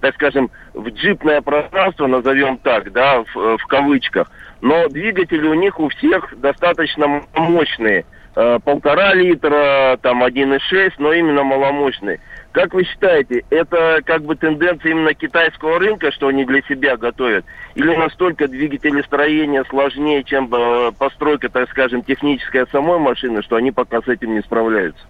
так 0.05 0.13
скажем, 0.13 0.51
в 0.75 0.87
джипное 0.89 1.41
пространство, 1.41 2.05
назовем 2.05 2.57
так, 2.59 2.91
да, 2.91 3.23
в, 3.23 3.57
в 3.57 3.65
кавычках. 3.65 4.29
Но 4.61 4.87
двигатели 4.87 5.47
у 5.47 5.55
них 5.55 5.79
у 5.79 5.89
всех 5.89 6.31
достаточно 6.39 7.23
мощные. 7.33 8.05
Э, 8.35 8.59
Полтора 8.63 9.15
литра, 9.15 9.97
там 10.03 10.23
1,6, 10.23 10.93
но 10.99 11.11
именно 11.11 11.43
маломощные. 11.43 12.19
Как 12.51 12.75
вы 12.75 12.83
считаете, 12.83 13.45
это 13.49 14.01
как 14.05 14.21
бы 14.21 14.35
тенденция 14.35 14.91
именно 14.91 15.15
китайского 15.15 15.79
рынка, 15.79 16.11
что 16.11 16.27
они 16.27 16.45
для 16.45 16.61
себя 16.61 16.97
готовят? 16.97 17.45
Или 17.73 17.95
настолько 17.95 18.47
двигатели 18.47 19.01
строения 19.01 19.63
сложнее, 19.67 20.23
чем 20.23 20.53
э, 20.53 20.91
постройка, 20.99 21.49
так 21.49 21.67
скажем, 21.71 22.03
техническая 22.03 22.67
самой 22.71 22.99
машины, 22.99 23.41
что 23.41 23.55
они 23.55 23.71
пока 23.71 24.03
с 24.03 24.07
этим 24.07 24.35
не 24.35 24.41
справляются? 24.41 25.03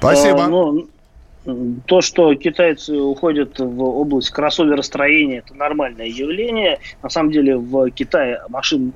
Спасибо. 0.00 0.44
А, 0.44 0.48
ну, 0.48 0.88
то, 1.86 2.00
что 2.00 2.34
китайцы 2.34 2.96
уходят 2.96 3.58
в 3.58 3.82
область 3.82 4.30
кроссоверостроения, 4.30 5.40
это 5.40 5.54
нормальное 5.54 6.06
явление. 6.06 6.78
На 7.02 7.10
самом 7.10 7.32
деле 7.32 7.56
в 7.56 7.90
Китае 7.90 8.40
машин 8.48 8.94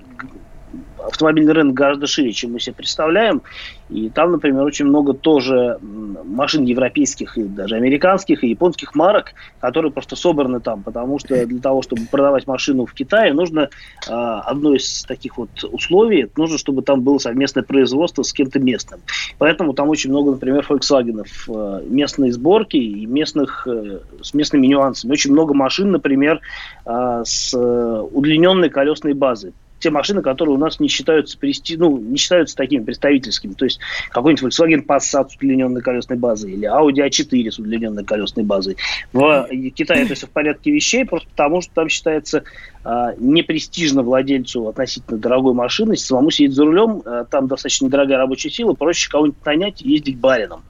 автомобильный 1.06 1.52
рынок 1.52 1.74
гораздо 1.74 2.06
шире, 2.06 2.32
чем 2.32 2.52
мы 2.52 2.60
себе 2.60 2.74
представляем. 2.74 3.42
И 3.88 4.10
там, 4.10 4.32
например, 4.32 4.62
очень 4.64 4.84
много 4.84 5.14
тоже 5.14 5.78
машин 5.80 6.64
европейских 6.64 7.38
и 7.38 7.44
даже 7.44 7.76
американских 7.76 8.44
и 8.44 8.48
японских 8.48 8.94
марок, 8.94 9.32
которые 9.60 9.90
просто 9.90 10.14
собраны 10.14 10.60
там, 10.60 10.82
потому 10.82 11.18
что 11.18 11.46
для 11.46 11.60
того, 11.60 11.82
чтобы 11.82 12.02
продавать 12.10 12.46
машину 12.46 12.84
в 12.84 12.92
Китае, 12.92 13.32
нужно 13.32 13.70
а, 14.08 14.40
одно 14.40 14.74
из 14.74 15.04
таких 15.04 15.38
вот 15.38 15.48
условий, 15.64 16.28
нужно, 16.36 16.58
чтобы 16.58 16.82
там 16.82 17.00
было 17.00 17.18
совместное 17.18 17.62
производство 17.62 18.22
с 18.22 18.32
кем-то 18.32 18.58
местным. 18.58 19.00
Поэтому 19.38 19.72
там 19.72 19.88
очень 19.88 20.10
много, 20.10 20.32
например, 20.32 20.66
Volkswagen 20.68 21.24
э, 21.48 21.82
местной 21.88 22.30
сборки 22.30 22.76
и 22.76 23.06
местных, 23.06 23.66
э, 23.66 24.00
с 24.22 24.34
местными 24.34 24.66
нюансами. 24.66 25.12
Очень 25.12 25.32
много 25.32 25.54
машин, 25.54 25.92
например, 25.92 26.40
э, 26.84 27.22
с 27.24 27.54
э, 27.54 28.06
удлиненной 28.12 28.68
колесной 28.68 29.14
базой. 29.14 29.52
Те 29.78 29.90
машины, 29.90 30.22
которые 30.22 30.54
у 30.54 30.58
нас 30.58 30.80
не 30.80 30.88
считаются, 30.88 31.38
прести... 31.38 31.76
ну, 31.76 31.98
не 31.98 32.16
считаются 32.16 32.56
такими 32.56 32.82
представительскими. 32.82 33.52
То 33.52 33.64
есть 33.64 33.80
какой-нибудь 34.10 34.52
Volkswagen 34.52 34.84
Passat 34.84 35.30
с 35.30 35.36
удлиненной 35.36 35.82
колесной 35.82 36.18
базой 36.18 36.52
или 36.52 36.68
Audi 36.68 37.06
A4 37.06 37.50
с 37.50 37.58
удлиненной 37.58 38.04
колесной 38.04 38.44
базой. 38.44 38.76
В 39.12 39.48
Китае 39.74 40.04
это 40.04 40.14
все 40.14 40.26
в 40.26 40.30
порядке 40.30 40.70
вещей, 40.70 41.04
просто 41.04 41.28
потому 41.30 41.60
что 41.60 41.72
там 41.74 41.88
считается 41.88 42.44
а, 42.90 43.12
непрестижно 43.18 44.02
владельцу 44.02 44.66
относительно 44.66 45.18
дорогой 45.18 45.52
машины 45.52 45.94
самому 45.94 46.30
сидеть 46.30 46.54
за 46.54 46.64
рулем, 46.64 47.02
а, 47.04 47.24
там 47.24 47.46
достаточно 47.46 47.84
недорогая 47.84 48.16
рабочая 48.16 48.48
сила, 48.48 48.72
проще 48.72 49.10
кого-нибудь 49.10 49.44
нанять 49.44 49.82
и 49.82 49.90
ездить 49.90 50.18
барином. 50.18 50.62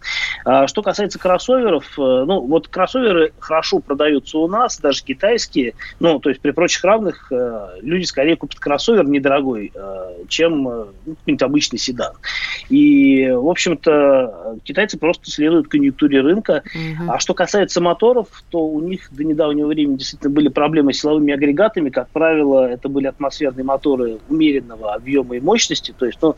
А, 0.45 0.67
что 0.67 0.83
касается 0.83 1.21
кроссоверов, 1.21 1.97
э, 1.97 2.03
ну 2.27 2.41
вот 2.41 2.67
кроссоверы 2.67 3.33
хорошо 3.39 3.79
продаются 3.79 4.39
у 4.39 4.49
нас, 4.49 4.79
даже 4.81 5.05
китайские, 5.05 5.75
ну 6.01 6.19
то 6.19 6.31
есть 6.31 6.41
при 6.41 6.51
прочих 6.51 6.83
равных 6.83 7.31
э, 7.31 7.79
люди 7.83 8.03
скорее 8.03 8.35
купят 8.35 8.59
кроссовер 8.59 9.07
недорогой, 9.07 9.71
э, 9.73 10.25
чем 10.27 10.69
э, 10.69 10.87
ну, 11.07 11.15
какой-нибудь 11.15 11.43
обычный 11.43 11.79
седан. 11.79 12.15
И, 12.69 13.29
в 13.31 13.49
общем-то, 13.49 14.59
китайцы 14.65 14.99
просто 14.99 15.31
следуют 15.31 15.69
конъюнктуре 15.69 16.21
рынка. 16.21 16.63
Мгм. 16.75 17.11
А 17.13 17.19
что 17.21 17.35
касается 17.35 17.81
моторов, 17.81 18.29
то 18.51 18.67
у 18.67 18.81
них 18.81 19.09
до 19.13 19.23
недавнего 19.23 19.69
времени 19.69 19.99
действительно 19.99 20.31
были 20.31 20.49
проблемы 20.49 20.93
с 20.93 21.01
силовыми 21.01 21.33
агрегатами. 21.33 21.91
Как 21.91 22.08
правило, 22.13 22.69
это 22.69 22.89
были 22.89 23.07
атмосферные 23.07 23.65
моторы 23.65 24.19
умеренного 24.29 24.95
объема 24.95 25.37
и 25.37 25.41
мощности. 25.41 25.95
То 25.97 26.07
есть, 26.07 26.19
ну, 26.23 26.37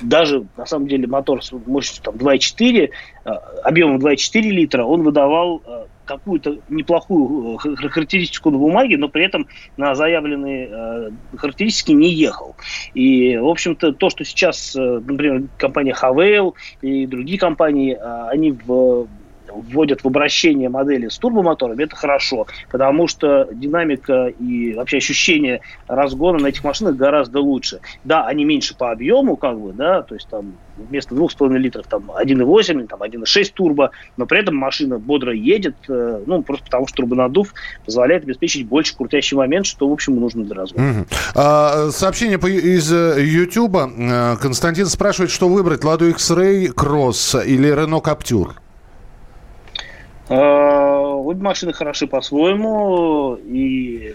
даже 0.00 0.46
на 0.56 0.66
самом 0.66 0.88
деле 0.88 1.06
мотор 1.06 1.42
с 1.42 1.52
мощностью 1.52 2.04
там, 2.04 2.16
2,4, 2.16 2.90
э, 3.24 3.30
объемом 3.64 3.98
2,4 3.98 4.40
литра, 4.42 4.84
он 4.84 5.02
выдавал 5.02 5.62
э, 5.64 5.84
какую-то 6.04 6.58
неплохую 6.68 7.58
э, 7.64 7.88
характеристику 7.88 8.50
на 8.50 8.58
бумаге, 8.58 8.96
но 8.98 9.08
при 9.08 9.24
этом 9.24 9.46
на 9.76 9.94
заявленные 9.94 11.12
характеристики 11.36 11.92
не 11.92 12.12
ехал. 12.12 12.56
И, 12.94 13.36
в 13.36 13.46
общем-то, 13.46 13.92
то, 13.92 14.10
что 14.10 14.24
сейчас, 14.24 14.74
например, 14.74 15.44
компания 15.58 15.94
Havail 16.00 16.54
и 16.80 17.06
другие 17.06 17.38
компании, 17.38 17.96
они 18.30 18.52
в 18.52 19.06
вводят 19.54 20.02
в 20.02 20.06
обращение 20.06 20.68
модели 20.68 21.08
с 21.08 21.18
турбомоторами, 21.18 21.84
это 21.84 21.96
хорошо, 21.96 22.46
потому 22.70 23.08
что 23.08 23.48
динамика 23.52 24.26
и 24.26 24.74
вообще 24.74 24.98
ощущение 24.98 25.60
разгона 25.88 26.38
на 26.38 26.46
этих 26.48 26.64
машинах 26.64 26.96
гораздо 26.96 27.40
лучше. 27.40 27.80
Да, 28.04 28.26
они 28.26 28.44
меньше 28.44 28.76
по 28.76 28.90
объему, 28.90 29.36
как 29.36 29.58
бы, 29.58 29.72
да, 29.72 30.02
то 30.02 30.14
есть 30.14 30.28
там 30.28 30.54
вместо 30.76 31.14
2,5 31.14 31.56
литров 31.58 31.86
там 31.86 32.10
1,8 32.10 32.80
или 32.80 32.86
там 32.86 33.02
1,6 33.02 33.52
турбо, 33.54 33.90
но 34.16 34.26
при 34.26 34.40
этом 34.40 34.56
машина 34.56 34.98
бодро 34.98 35.32
едет, 35.32 35.76
э, 35.88 36.22
ну, 36.26 36.42
просто 36.42 36.64
потому 36.64 36.86
что 36.86 36.96
турбонаддув 36.98 37.52
позволяет 37.84 38.24
обеспечить 38.24 38.66
больше 38.66 38.96
крутящий 38.96 39.36
момент, 39.36 39.66
что, 39.66 39.88
в 39.88 39.92
общем, 39.92 40.16
нужно 40.18 40.44
для 40.44 40.54
разгона. 40.56 40.88
Мгм. 40.88 41.06
А, 41.34 41.90
сообщение 41.90 42.38
по- 42.38 42.46
из 42.48 42.90
Ютуба. 42.90 43.90
Константин 44.40 44.86
спрашивает, 44.86 45.30
что 45.30 45.48
выбрать, 45.48 45.84
Ладу 45.84 46.08
X-Ray 46.08 46.72
Cross 46.74 47.46
или 47.46 47.72
Renault 47.72 48.04
Captur? 48.04 48.52
Э, 50.28 50.72
Обе 51.32 51.42
машины 51.42 51.72
хороши 51.72 52.06
по-своему, 52.06 53.36
и 53.36 54.14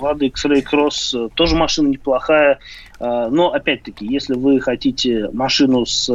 Lada 0.00 0.26
X-Ray 0.26 0.62
Cross 0.62 1.30
тоже 1.34 1.56
машина 1.56 1.88
неплохая, 1.88 2.58
Э, 3.02 3.28
но, 3.30 3.52
опять-таки, 3.52 4.06
если 4.06 4.34
вы 4.34 4.60
хотите 4.60 5.28
машину 5.32 5.84
с, 5.84 6.08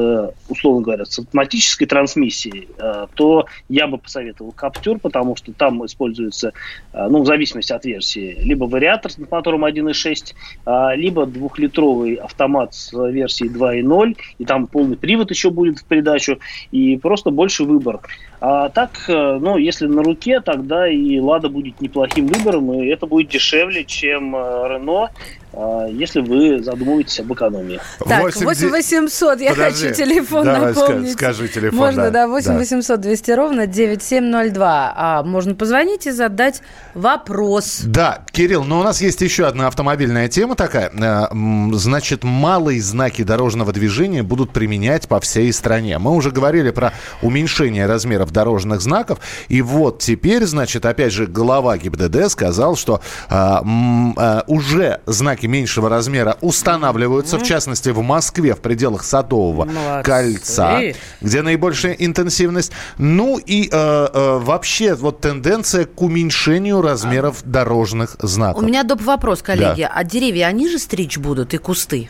условно 0.47 0.82
говоря, 0.82 1.06
с 1.06 1.19
автоматической 1.19 1.86
трансмиссией, 1.86 2.69
э, 2.78 3.08
то 3.13 3.45
я 3.67 3.88
бы 3.88 3.97
посоветовал 3.97 4.56
Captur, 4.58 4.97
потому 4.97 5.36
что 5.36 5.52
там 5.52 5.86
используется, 5.86 6.54
ну, 6.93 7.23
в 7.23 7.26
зависимости 7.26 7.73
от 7.73 7.84
версии, 7.84 8.38
либо 8.41 8.65
вариатор 8.65 9.12
с 9.12 9.17
мотором 9.17 9.65
1.6, 9.65 10.34
э, 10.65 10.95
либо 10.95 11.26
двухлитровый 11.26 12.15
автомат 12.15 12.73
с 12.73 12.93
версией 12.93 13.52
2.0, 13.52 14.15
и 14.38 14.45
там 14.45 14.67
полный 14.67 14.95
привод 14.95 15.30
еще 15.30 15.50
будет 15.50 15.80
в 15.80 15.86
придачу, 15.86 16.39
и 16.71 16.97
просто 16.97 17.32
больше 17.32 17.65
выбор. 17.65 18.00
А 18.39 18.69
так, 18.69 18.91
э, 19.08 19.39
ну, 19.41 19.58
если 19.58 19.88
на 19.88 20.04
руке, 20.04 20.41
тогда 20.41 20.88
и 20.88 21.19
Лада 21.19 21.50
будет 21.50 21.82
неплохим 21.82 22.28
выбором, 22.28 22.71
и 22.73 22.88
это 22.88 23.08
будет 23.08 23.30
дешевле, 23.30 23.84
чем 23.84 24.36
э, 24.36 24.39
Рено. 24.69 25.10
а, 25.54 25.88
если 25.88 26.19
вы 26.21 26.62
задумываетесь 26.62 27.19
об 27.19 27.34
экономии. 27.34 27.80
Так, 28.08 28.21
8 28.21 28.69
800, 28.69 29.41
я 29.41 29.50
Подожди, 29.52 29.88
хочу 29.88 29.95
телефон 30.04 30.45
давай 30.45 30.73
напомнить. 30.73 31.13
скажи 31.13 31.47
телефон, 31.47 31.80
Можно, 31.80 32.04
да, 32.04 32.12
да, 32.12 32.28
8 32.28 32.52
да. 32.52 32.58
800 32.60 33.02
200 33.02 33.32
ровно 33.32 33.65
9702. 33.65 34.93
А 34.95 35.23
можно 35.23 35.56
позвонить 35.56 36.06
и 36.06 36.12
задать 36.12 36.62
вопрос. 36.93 37.82
Да, 37.86 38.23
Кирилл, 38.32 38.65
но 38.65 38.82
у 38.82 38.84
нас 38.84 39.02
есть 39.02 39.21
еще 39.21 39.47
одна 39.47 39.67
автомобильная 39.67 40.28
тема 40.28 40.56
такая. 40.56 40.91
Э, 40.91 41.28
Значит, 41.73 42.23
малые 42.23 42.82
знаки 42.82 43.23
дорожного 43.23 43.73
движения 43.73 44.21
будут 44.21 44.52
применять 44.52 45.08
по 45.08 45.19
всей 45.19 45.52
стране. 45.54 45.97
Мы 45.97 46.12
уже 46.12 46.30
говорили 46.30 46.69
про 46.69 46.93
уменьшение 47.23 47.88
размеров 48.27 48.31
дорожных 48.31 48.81
знаков. 48.81 49.19
И 49.49 49.61
вот 49.61 49.99
теперь, 49.99 50.45
значит, 50.45 50.85
опять 50.85 51.13
же, 51.13 51.27
глава 51.27 51.77
ГИБДД 51.77 52.29
сказал, 52.29 52.75
что 52.75 53.01
э, 53.29 53.35
м, 53.35 54.13
э, 54.17 54.41
уже 54.47 55.01
знаки 55.05 55.47
меньшего 55.47 55.89
размера 55.89 56.37
устанавливаются, 56.41 57.37
в 57.37 57.43
частности, 57.43 57.89
в 57.89 58.01
Москве 58.01 58.53
в 58.53 58.59
пределах 58.59 59.03
Садового 59.03 59.65
Молодцы. 59.65 60.03
кольца, 60.11 60.79
где 61.21 61.41
наибольшая 61.41 61.93
интенсивность. 61.93 62.71
Ну 62.97 63.37
и 63.37 63.69
э, 63.71 64.07
э, 64.13 64.39
вообще 64.39 64.93
вот 64.95 65.21
тенденция 65.21 65.85
к 65.85 66.01
уменьшению 66.01 66.81
размеров 66.81 67.41
дорожных 67.43 68.15
знаков. 68.19 68.63
У 68.63 68.65
меня 68.65 68.83
доп. 68.83 69.01
вопрос, 69.01 69.41
коллеги. 69.41 69.87
А 69.89 70.03
деревья, 70.03 70.47
они 70.47 70.69
же 70.69 70.79
стричь 70.79 71.17
будут 71.17 71.53
и 71.53 71.57
кусты? 71.57 72.09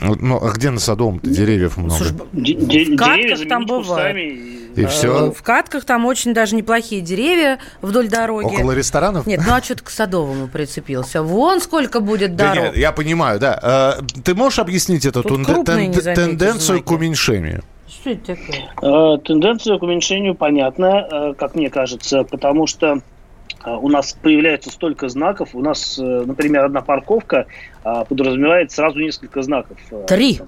Ну, 0.00 0.38
а 0.44 0.50
где 0.52 0.70
на 0.70 0.80
Садовом-то 0.80 1.28
деревьев 1.30 1.76
много? 1.76 1.94
Слушай, 1.94 2.14
Де- 2.32 2.54
де- 2.54 2.96
катках 2.96 3.16
деревья 3.16 3.48
там 3.48 3.66
бывает. 3.66 4.16
и- 4.16 4.60
И 4.76 4.86
все? 4.86 5.30
В 5.30 5.42
катках 5.42 5.84
там 5.84 6.04
очень 6.04 6.34
даже 6.34 6.56
неплохие 6.56 7.00
деревья 7.00 7.58
вдоль 7.80 8.08
дороги. 8.08 8.46
Около 8.56 8.72
ресторанов? 8.72 9.24
Нет, 9.26 9.40
ну 9.46 9.54
а 9.54 9.62
что 9.62 9.76
ты 9.76 9.84
к 9.84 9.90
Садовому 9.90 10.48
прицепился? 10.48 11.22
Вон 11.22 11.60
сколько 11.60 12.00
будет 12.00 12.34
Да 12.34 12.48
дорог. 12.54 12.64
нет, 12.64 12.76
я 12.76 12.90
понимаю, 12.90 13.38
да. 13.38 13.96
Э, 14.00 14.02
Ты 14.24 14.34
можешь 14.34 14.58
объяснить 14.58 15.06
эту 15.06 15.22
тен- 15.22 15.44
заметишь 15.64 16.02
тенденцию 16.02 16.60
знаки. 16.78 16.82
к 16.82 16.90
уменьшению? 16.90 17.62
Что 17.88 18.10
это 18.10 18.34
такое? 18.34 19.14
Э, 19.14 19.18
Тенденция 19.24 19.78
к 19.78 19.82
уменьшению 19.82 20.34
понятна, 20.34 21.34
как 21.38 21.54
мне 21.54 21.70
кажется, 21.70 22.24
потому 22.24 22.66
что 22.66 23.00
у 23.64 23.88
нас 23.88 24.12
появляется 24.12 24.70
столько 24.70 25.08
знаков. 25.08 25.50
У 25.54 25.60
нас, 25.60 25.98
э, 25.98 26.02
например, 26.26 26.64
одна 26.64 26.82
парковка 26.82 27.46
а, 27.82 28.04
подразумевает 28.04 28.72
сразу 28.72 28.98
несколько 28.98 29.42
знаков. 29.42 29.78
Э, 29.90 30.04
Три. 30.06 30.40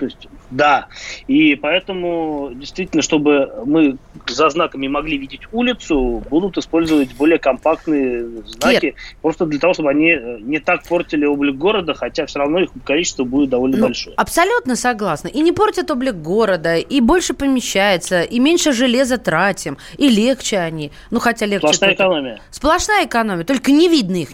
То 0.00 0.06
есть, 0.06 0.28
да. 0.50 0.86
И 1.28 1.54
поэтому, 1.56 2.52
действительно, 2.54 3.02
чтобы 3.02 3.52
мы 3.66 3.98
за 4.26 4.48
знаками 4.48 4.88
могли 4.88 5.18
видеть 5.18 5.42
улицу, 5.52 6.24
будут 6.30 6.56
использовать 6.56 7.14
более 7.16 7.38
компактные 7.38 8.26
знаки, 8.46 8.94
просто 9.20 9.44
для 9.44 9.60
того, 9.60 9.74
чтобы 9.74 9.90
они 9.90 10.08
э, 10.12 10.38
не 10.40 10.58
так 10.58 10.84
портили 10.88 11.26
облик 11.26 11.56
города, 11.56 11.92
хотя 11.92 12.24
все 12.24 12.38
равно 12.38 12.60
их 12.60 12.70
количество 12.82 13.24
будет 13.24 13.50
довольно 13.50 13.76
Ну, 13.76 13.86
большое. 13.88 14.16
Абсолютно 14.16 14.74
согласна. 14.74 15.28
И 15.28 15.42
не 15.42 15.52
портят 15.52 15.90
облик 15.90 16.14
города, 16.14 16.76
и 16.76 17.00
больше 17.02 17.34
помещается, 17.34 18.22
и 18.22 18.38
меньше 18.38 18.72
железа 18.72 19.18
тратим, 19.18 19.76
и 19.98 20.08
легче 20.08 20.60
они. 20.60 20.92
Ну, 21.10 21.20
хотя 21.20 21.44
легче... 21.44 21.66
Сплошная 21.66 21.90
только- 21.90 22.02
экономия. 22.04 22.40
Сплошная 22.50 23.04
экономия, 23.04 23.44
только 23.44 23.70
не 23.70 23.90
видно 23.90 24.16
их. 24.16 24.30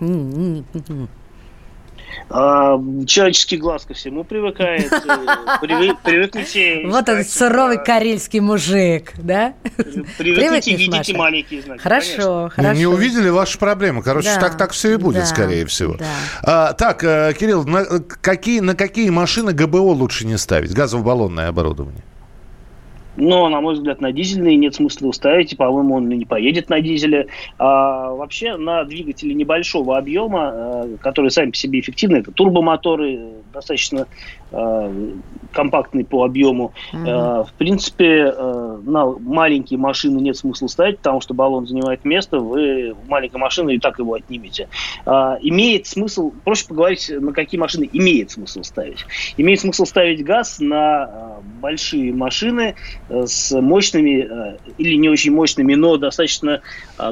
А, 2.29 2.79
человеческий 3.07 3.57
глаз 3.57 3.85
ко 3.85 3.95
всему 3.95 4.25
привыкает. 4.25 4.93
э, 4.93 4.97
привы- 5.63 5.97
Привыкните. 6.03 6.83
Вот 6.87 7.09
он, 7.09 7.21
искать, 7.23 7.31
суровый 7.31 7.77
а, 7.79 7.85
карельский 7.85 8.41
мужик, 8.41 9.13
да? 9.19 9.55
Привыкните 10.19 10.77
видите 10.77 11.15
маленькие 11.17 11.63
знаки. 11.63 11.81
Хорошо, 11.81 12.45
Не- 12.45 12.51
хорошо. 12.51 12.79
Не 12.79 12.87
увидели 12.87 13.29
ваши 13.29 13.59
проблемы. 13.59 14.03
Короче, 14.03 14.35
так, 14.41 14.57
так 14.57 14.73
все 14.73 14.95
и 14.95 14.97
будет, 14.97 15.27
скорее 15.27 15.67
всего. 15.67 15.97
А, 16.43 16.73
так, 16.73 17.05
э, 17.05 17.33
Кирилл, 17.39 17.65
на 17.65 17.85
какие, 18.21 18.61
на 18.61 18.75
какие 18.75 19.11
машины 19.11 19.53
ГБО 19.53 19.77
лучше 19.93 20.27
не 20.27 20.37
ставить? 20.37 20.73
Газово-баллонное 20.73 21.49
оборудование. 21.49 22.03
Но, 23.17 23.49
на 23.49 23.61
мой 23.61 23.75
взгляд, 23.75 24.01
на 24.01 24.13
дизельный 24.13 24.57
нет 24.57 24.75
смысла 24.75 25.11
ставить, 25.13 25.53
и, 25.53 25.57
по-моему, 25.57 25.95
он 25.95 26.11
и 26.11 26.17
не 26.17 26.25
поедет 26.25 26.69
на 26.69 26.81
дизеле. 26.81 27.29
А 27.59 28.11
вообще 28.13 28.57
на 28.57 28.85
двигатели 28.85 29.33
небольшого 29.33 29.97
объема, 29.97 30.53
э, 30.55 30.97
которые 31.01 31.31
сами 31.31 31.51
по 31.51 31.57
себе 31.57 31.81
эффективны, 31.81 32.19
это 32.19 32.33
турбомоторы, 32.33 33.15
э, 33.15 33.33
достаточно 33.53 34.07
э, 34.51 35.11
компактные 35.53 36.05
по 36.05 36.25
объему. 36.25 36.73
Э, 36.93 36.97
В 37.45 37.49
принципе, 37.59 38.33
э, 38.37 38.79
на 38.85 39.07
маленькие 39.07 39.79
машины 39.79 40.21
нет 40.21 40.37
смысла 40.37 40.67
ставить, 40.67 40.99
потому 40.99 41.21
что 41.21 41.35
баллон 41.35 41.67
занимает 41.67 42.05
место, 42.05 42.39
вы 42.39 42.95
в 42.95 43.09
маленькой 43.09 43.37
машине 43.37 43.75
и 43.75 43.79
так 43.79 43.99
его 43.99 44.15
отнимете. 44.15 44.69
Имеет 45.07 45.87
смысл, 45.87 46.33
проще 46.45 46.67
поговорить, 46.69 47.11
на 47.11 47.33
какие 47.33 47.61
машины 47.61 47.89
имеет 47.93 48.31
смысл 48.31 48.63
ставить. 48.63 49.05
Имеет 49.37 49.61
смысл 49.61 49.85
ставить 49.85 50.25
газ 50.25 50.59
на 50.61 51.41
большие 51.61 52.13
машины 52.13 52.75
с 53.09 53.53
мощными 53.61 54.57
или 54.79 54.97
не 54.97 55.09
очень 55.09 55.33
мощными, 55.33 55.75
но 55.75 55.97
достаточно 55.97 56.61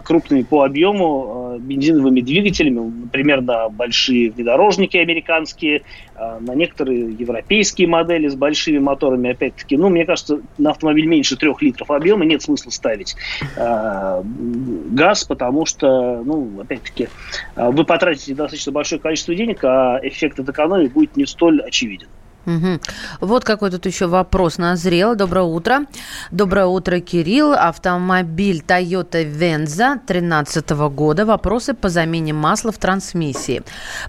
крупными 0.05 0.42
по 0.42 0.64
объему 0.64 1.57
бензиновыми 1.59 2.20
двигателями, 2.20 2.81
например, 3.05 3.42
на 3.42 3.68
большие 3.68 4.31
внедорожники 4.31 4.97
американские, 4.97 5.83
на 6.16 6.55
некоторые 6.55 7.12
европейские 7.12 7.88
модели 7.88 8.29
с 8.29 8.37
большими 8.37 8.79
моторами, 8.79 9.31
опять-таки, 9.31 9.77
ну, 9.77 9.88
мне 9.88 10.07
кажется, 10.07 10.40
на 10.59 10.70
автомобиль 10.70 11.07
меньше 11.07 11.37
трех 11.37 11.61
литров 11.61 11.90
объема 11.90 12.24
нет 12.24 12.42
смысла 12.42 12.70
ставить 12.70 13.16
а, 13.57 14.22
газ, 14.24 15.24
потому 15.24 15.66
что, 15.66 16.22
ну, 16.22 16.61
опять-таки, 16.61 17.09
а, 17.57 17.70
вы 17.70 17.85
потратите 17.85 18.35
достаточно 18.35 18.72
большое 18.72 19.00
количество 19.00 19.35
денег, 19.35 19.64
а 19.64 19.98
эффект 20.03 20.38
от 20.38 20.48
экономии 20.48 20.88
будет 20.88 21.16
не 21.16 21.27
столь 21.27 21.61
очевиден. 21.62 22.09
Мгм. 22.46 22.80
Вот 23.20 23.44
какой 23.44 23.70
тут 23.70 23.87
еще 23.87 24.07
вопрос 24.07 24.59
назрел. 24.59 25.14
Доброе 25.14 25.44
утро. 25.44 25.87
Доброе 26.30 26.66
утро, 26.66 27.00
Кирилл. 27.00 27.54
Автомобиль 27.54 28.62
Toyota 28.66 29.24
Venza 29.24 29.98
2013 30.07 30.88
года. 30.90 31.24
Вопросы 31.24 31.74
по 31.74 31.88
замене 31.88 32.33
масла 32.33 32.70
в 32.70 32.78
трансмиссии. 32.78 33.62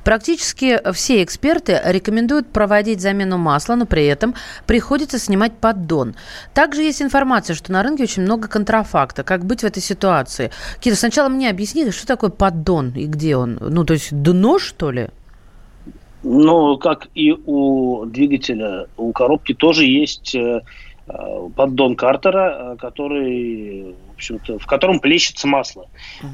Практически 0.03 0.79
все 0.91 1.23
эксперты 1.23 1.81
рекомендуют 1.85 2.51
проводить 2.51 3.01
замену 3.01 3.37
масла, 3.37 3.75
но 3.75 3.85
при 3.85 4.05
этом 4.05 4.35
приходится 4.65 5.17
снимать 5.17 5.53
поддон. 5.57 6.15
Также 6.53 6.83
есть 6.83 7.01
информация, 7.01 7.55
что 7.55 7.71
на 7.71 7.83
рынке 7.83 8.03
очень 8.03 8.23
много 8.23 8.47
контрафакта. 8.47 9.23
Как 9.23 9.45
быть 9.45 9.61
в 9.61 9.65
этой 9.65 9.81
ситуации? 9.81 10.51
Кирилл, 10.79 10.97
сначала 10.97 11.29
мне 11.29 11.49
объясни, 11.49 11.89
что 11.91 12.05
такое 12.05 12.29
поддон 12.29 12.89
и 12.95 13.05
где 13.05 13.37
он? 13.37 13.57
Ну, 13.61 13.85
то 13.85 13.93
есть 13.93 14.09
дно, 14.11 14.59
что 14.59 14.91
ли? 14.91 15.09
Но, 16.27 16.77
как 16.77 17.07
и 17.13 17.31
у 17.33 18.05
двигателя, 18.05 18.87
у 18.97 19.11
коробки 19.11 19.53
тоже 19.53 19.85
есть 19.85 20.33
э, 20.33 20.61
э, 21.07 21.49
поддон 21.55 21.95
картера, 21.95 22.73
э, 22.73 22.77
который, 22.77 23.93
в 24.09 24.15
общем-то, 24.15 24.57
в 24.57 24.65
котором 24.65 24.99
плещется 24.99 25.47
масло. 25.47 25.85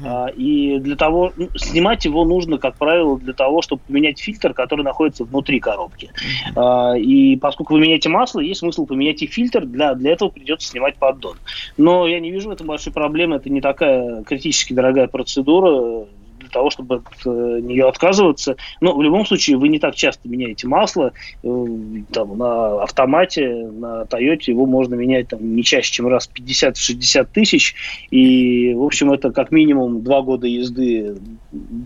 А, 0.02 0.28
И 0.28 0.78
для 0.78 0.96
того, 0.96 1.34
ну, 1.36 1.50
снимать 1.56 2.06
его 2.06 2.24
нужно, 2.24 2.56
как 2.56 2.76
правило, 2.76 3.18
для 3.18 3.34
того, 3.34 3.60
чтобы 3.60 3.82
поменять 3.86 4.18
фильтр, 4.18 4.54
который 4.54 4.82
находится 4.82 5.24
внутри 5.24 5.60
коробки. 5.60 6.10
А, 6.56 6.94
И 6.94 7.36
поскольку 7.36 7.74
вы 7.74 7.80
меняете 7.80 8.08
масло, 8.08 8.40
есть 8.40 8.60
смысл 8.60 8.86
поменять 8.86 9.20
и 9.20 9.26
фильтр, 9.26 9.66
для, 9.66 9.92
для 9.94 10.12
этого 10.12 10.30
придется 10.30 10.68
снимать 10.68 10.96
поддон. 10.96 11.36
Но 11.76 12.06
я 12.06 12.18
не 12.18 12.30
вижу 12.30 12.48
в 12.48 12.52
этом 12.52 12.66
большой 12.66 12.94
проблемы, 12.94 13.36
это 13.36 13.50
не 13.50 13.60
такая 13.60 14.22
критически 14.22 14.72
дорогая 14.72 15.06
процедура, 15.06 16.06
того, 16.52 16.70
чтобы 16.70 16.96
от 16.96 17.26
э, 17.26 17.60
нее 17.62 17.88
отказываться. 17.88 18.56
Но 18.80 18.96
в 18.96 19.02
любом 19.02 19.26
случае 19.26 19.56
вы 19.56 19.68
не 19.68 19.78
так 19.78 19.94
часто 19.94 20.28
меняете 20.28 20.68
масло. 20.68 21.12
Э, 21.42 21.66
там, 22.12 22.38
на 22.38 22.82
автомате, 22.82 23.48
на 23.48 24.04
Тойоте 24.06 24.52
его 24.52 24.66
можно 24.66 24.94
менять 24.94 25.28
там, 25.28 25.56
не 25.56 25.64
чаще, 25.64 25.92
чем 25.92 26.06
раз 26.08 26.28
в 26.28 26.38
50-60 26.38 27.28
тысяч. 27.32 27.74
И, 28.10 28.74
в 28.74 28.82
общем, 28.82 29.12
это 29.12 29.30
как 29.30 29.50
минимум 29.50 30.02
два 30.02 30.22
года 30.22 30.46
езды 30.46 31.16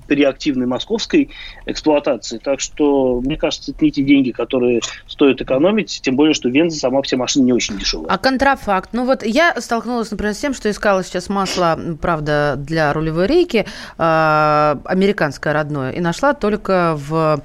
при 0.07 0.25
активной 0.25 0.67
московской 0.67 1.31
эксплуатации. 1.65 2.39
Так 2.39 2.61
что, 2.61 3.21
мне 3.21 3.37
кажется, 3.37 3.73
это 3.73 3.85
не 3.85 3.91
те 3.91 4.03
деньги, 4.03 4.31
которые 4.31 4.81
стоит 5.07 5.41
экономить, 5.41 6.01
тем 6.03 6.17
более, 6.17 6.35
что 6.35 6.49
Венза 6.49 6.79
сама 6.79 7.03
все 7.03 7.17
машины 7.17 7.45
не 7.45 7.53
очень 7.53 7.79
дешевая. 7.79 8.09
А 8.09 8.19
контрафакт? 8.19 8.91
Ну 8.93 9.05
вот 9.05 9.25
я 9.25 9.55
столкнулась, 9.61 10.11
например, 10.11 10.35
с 10.35 10.39
тем, 10.39 10.55
что 10.55 10.71
искала 10.71 11.03
сейчас 11.05 11.29
масло, 11.29 11.79
правда, 12.01 12.55
для 12.57 12.93
рулевой 12.93 13.27
рейки, 13.27 13.67
а, 13.99 14.56
американское 14.85 15.53
родное, 15.53 15.91
и 15.91 16.01
нашла 16.01 16.35
только 16.35 16.95
в 16.97 17.43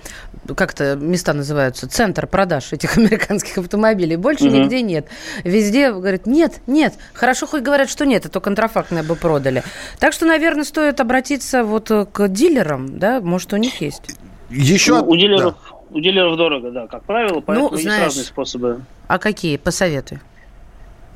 как-то 0.56 0.95
места 0.95 1.34
называются, 1.34 1.88
центр 1.88 2.28
продаж 2.28 2.74
этих 2.74 2.97
американских 2.97 3.58
автомобилей. 3.58 4.15
Больше 4.15 4.45
Мгм. 4.45 4.54
нигде 4.62 4.82
нет. 4.82 5.08
Везде 5.43 5.91
говорят, 5.91 6.26
нет, 6.26 6.62
нет. 6.67 6.93
Хорошо 7.13 7.47
хоть 7.47 7.62
говорят, 7.62 7.89
что 7.89 8.06
нет, 8.06 8.26
а 8.26 8.30
то 8.30 8.39
контрафактное 8.41 9.04
бы 9.04 9.15
продали. 9.15 9.63
Так 10.00 10.13
что, 10.13 10.26
наверное, 10.26 10.63
стоит 10.63 11.00
обратиться 11.00 11.63
вот 11.63 11.91
э, 11.91 12.06
к 12.06 12.28
дилерам, 12.28 12.97
да, 12.97 13.21
может, 13.21 13.54
у 13.54 13.58
них 13.58 13.82
есть. 13.82 14.02
Еще... 14.50 15.00
Ну, 15.00 15.10
у, 15.10 15.15
дилеров, 15.15 15.56
у 15.91 16.00
дилеров 16.00 16.38
дорого, 16.38 16.71
да, 16.71 16.88
как 16.88 17.04
правило, 17.04 17.41
поэтому 17.41 17.71
есть 17.71 17.84
знаешь, 17.84 18.04
разные 18.06 18.26
способы. 18.26 18.82
А 19.08 19.19
какие? 19.19 19.58
Посоветуй. 19.58 20.19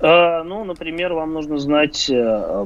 Э, 0.01 0.43
ну, 0.43 0.65
например, 0.65 1.13
вам 1.13 1.33
нужно 1.33 1.57
знать, 1.57 2.09
э, 2.09 2.65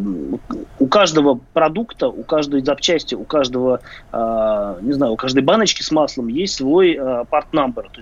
у 0.79 0.87
каждого 0.87 1.39
продукта, 1.53 2.07
у 2.09 2.23
каждой 2.23 2.61
запчасти, 2.63 3.13
у 3.13 3.23
каждого, 3.23 3.81
э, 4.11 4.75
не 4.81 4.93
знаю, 4.93 5.13
у 5.13 5.15
каждой 5.15 5.43
баночки 5.43 5.83
с 5.83 5.91
маслом 5.91 6.27
есть 6.27 6.55
свой 6.55 6.95
part 6.95 7.45
number, 7.53 7.85
то 7.91 7.99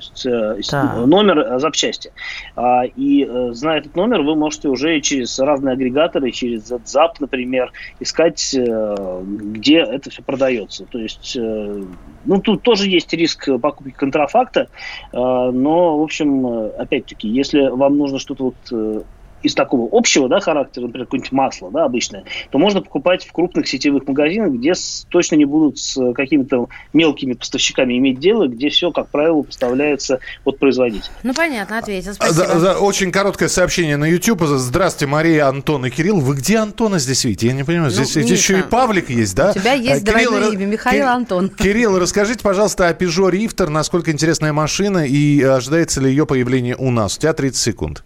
есть 0.56 0.72
да. 0.72 0.94
номер 1.06 1.60
запчасти. 1.60 2.12
А, 2.56 2.84
и 2.86 3.30
зная 3.52 3.80
этот 3.80 3.96
номер, 3.96 4.22
вы 4.22 4.36
можете 4.36 4.70
уже 4.70 5.00
через 5.02 5.38
разные 5.40 5.74
агрегаторы, 5.74 6.32
через 6.32 6.72
ZAP, 6.72 7.16
например, 7.20 7.72
искать, 8.00 8.56
где 8.56 9.80
это 9.80 10.10
все 10.10 10.22
продается. 10.22 10.86
То 10.86 11.00
есть, 11.00 11.38
ну, 11.38 12.42
тут 12.42 12.63
тоже 12.63 12.90
есть 12.90 13.13
риск 13.13 13.50
покупки 13.62 13.92
контрафакта, 13.92 14.70
но, 15.12 16.00
в 16.00 16.02
общем, 16.02 16.46
опять-таки, 16.78 17.28
если 17.28 17.68
вам 17.68 17.98
нужно 17.98 18.20
что-то 18.20 18.46
вот 18.46 19.06
из 19.44 19.54
такого 19.54 19.88
общего 19.92 20.27
да, 20.27 20.40
характера, 20.40 20.83
например, 20.83 21.06
какое-нибудь 21.06 21.31
масло 21.31 21.71
да, 21.71 21.85
обычное, 21.85 22.23
то 22.50 22.58
можно 22.58 22.81
покупать 22.81 23.25
в 23.25 23.31
крупных 23.31 23.67
сетевых 23.67 24.08
магазинах, 24.08 24.52
где 24.54 24.73
с, 24.73 25.06
точно 25.10 25.35
не 25.35 25.46
будут 25.46 25.79
с 25.79 26.13
какими-то 26.13 26.67
мелкими 26.94 27.33
поставщиками 27.33 27.98
иметь 27.98 28.19
дело, 28.19 28.48
где 28.48 28.69
все, 28.69 28.92
как 28.92 29.10
правило, 29.10 29.44
поставляется 29.44 30.19
от 30.44 30.60
производителя. 30.60 31.12
Ну, 31.23 31.33
понятно, 31.33 31.77
ответил. 31.77 32.13
Спасибо. 32.13 32.33
За, 32.33 32.60
за 32.60 32.77
очень 32.79 33.12
короткое 33.12 33.50
сообщение 33.50 33.98
на 33.98 34.06
YouTube. 34.06 34.42
Здравствуйте, 34.44 35.12
Мария, 35.12 35.48
Антон 35.48 35.85
и 35.85 35.90
Кирилл. 35.90 36.19
Вы 36.19 36.35
где 36.35 36.58
Антона 36.58 37.00
здесь 37.00 37.23
видите? 37.23 37.48
Я 37.48 37.54
не 37.54 37.63
понимаю. 37.63 37.92
Здесь, 37.92 38.15
ну, 38.15 38.21
здесь 38.23 38.40
еще 38.40 38.60
и 38.60 38.63
Павлик 38.63 39.10
есть, 39.10 39.35
да? 39.35 39.52
У 39.52 39.54
тебя 39.54 39.73
есть 39.73 40.08
а, 40.08 40.13
Кирилл, 40.13 40.31
двойное 40.31 40.54
имя, 40.54 40.65
Михаил 40.65 41.06
Кир... 41.06 41.08
Антон. 41.08 41.50
Кирилл, 41.58 42.00
расскажите, 42.00 42.44
пожалуйста, 42.44 42.88
о 42.88 42.94
Peugeot 42.94 43.31
Rifter. 43.31 43.69
Насколько 43.69 44.12
интересная 44.12 44.54
машина 44.54 45.06
и 45.06 45.42
ожидается 45.42 46.02
ли 46.02 46.10
ее 46.10 46.25
появление 46.25 46.75
у 46.75 46.92
нас? 46.92 47.17
У 47.17 47.21
тебя 47.21 47.33
30 47.33 47.58
секунд. 47.62 48.04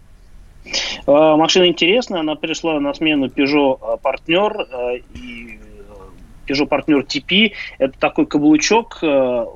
А, 1.06 1.36
машина 1.36 1.66
интересная, 1.66 2.20
она 2.20 2.34
пришла 2.34 2.78
на 2.80 2.94
смену 2.94 3.26
Peugeot 3.26 3.78
а, 3.80 3.96
партнер 3.96 4.66
а, 4.70 4.94
и 4.94 5.58
Peugeot 6.46 6.66
партнер 6.66 7.00
TP. 7.00 7.52
Это 7.78 7.98
такой 7.98 8.26
каблучок, 8.26 8.98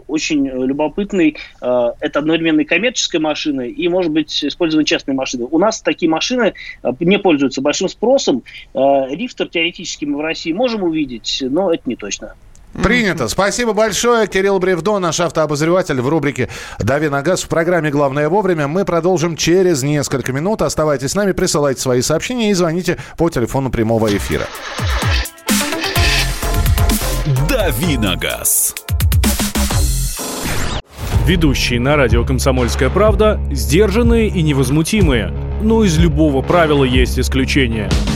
очень 0.06 0.46
любопытный. 0.46 1.36
Это 1.60 2.20
одновременно 2.20 2.60
и 2.60 2.64
коммерческая 2.64 3.20
машина, 3.20 3.62
и, 3.62 3.88
может 3.88 4.12
быть, 4.12 4.44
использование 4.44 4.86
частной 4.86 5.14
машины. 5.14 5.48
У 5.50 5.58
нас 5.58 5.82
такие 5.82 6.08
машины 6.08 6.54
не 7.00 7.18
пользуются 7.18 7.60
большим 7.60 7.88
спросом. 7.88 8.44
Рифтер 8.72 9.48
теоретически 9.48 10.04
мы 10.04 10.18
в 10.18 10.20
России 10.20 10.52
можем 10.52 10.84
увидеть, 10.84 11.42
но 11.42 11.74
это 11.74 11.82
не 11.86 11.96
точно. 11.96 12.36
Принято. 12.82 13.28
Спасибо 13.28 13.72
большое. 13.72 14.26
Кирилл 14.26 14.58
Бревдо, 14.58 14.98
наш 14.98 15.20
автообозреватель 15.20 16.00
в 16.00 16.08
рубрике 16.08 16.48
«Дави 16.78 17.08
на 17.08 17.22
газ» 17.22 17.42
в 17.42 17.48
программе 17.48 17.90
«Главное 17.90 18.28
вовремя». 18.28 18.68
Мы 18.68 18.84
продолжим 18.84 19.36
через 19.36 19.82
несколько 19.82 20.32
минут. 20.32 20.62
Оставайтесь 20.62 21.12
с 21.12 21.14
нами, 21.14 21.32
присылайте 21.32 21.80
свои 21.80 22.02
сообщения 22.02 22.50
и 22.50 22.54
звоните 22.54 22.98
по 23.16 23.30
телефону 23.30 23.70
прямого 23.70 24.14
эфира. 24.16 24.46
«Дави 27.48 27.96
на 27.96 28.16
газ». 28.16 28.74
Ведущие 31.26 31.80
на 31.80 31.96
радио 31.96 32.24
«Комсомольская 32.24 32.88
правда» 32.88 33.40
сдержанные 33.50 34.28
и 34.28 34.42
невозмутимые. 34.42 35.32
Но 35.60 35.82
из 35.82 35.98
любого 35.98 36.42
правила 36.42 36.84
есть 36.84 37.18
исключение– 37.18 37.90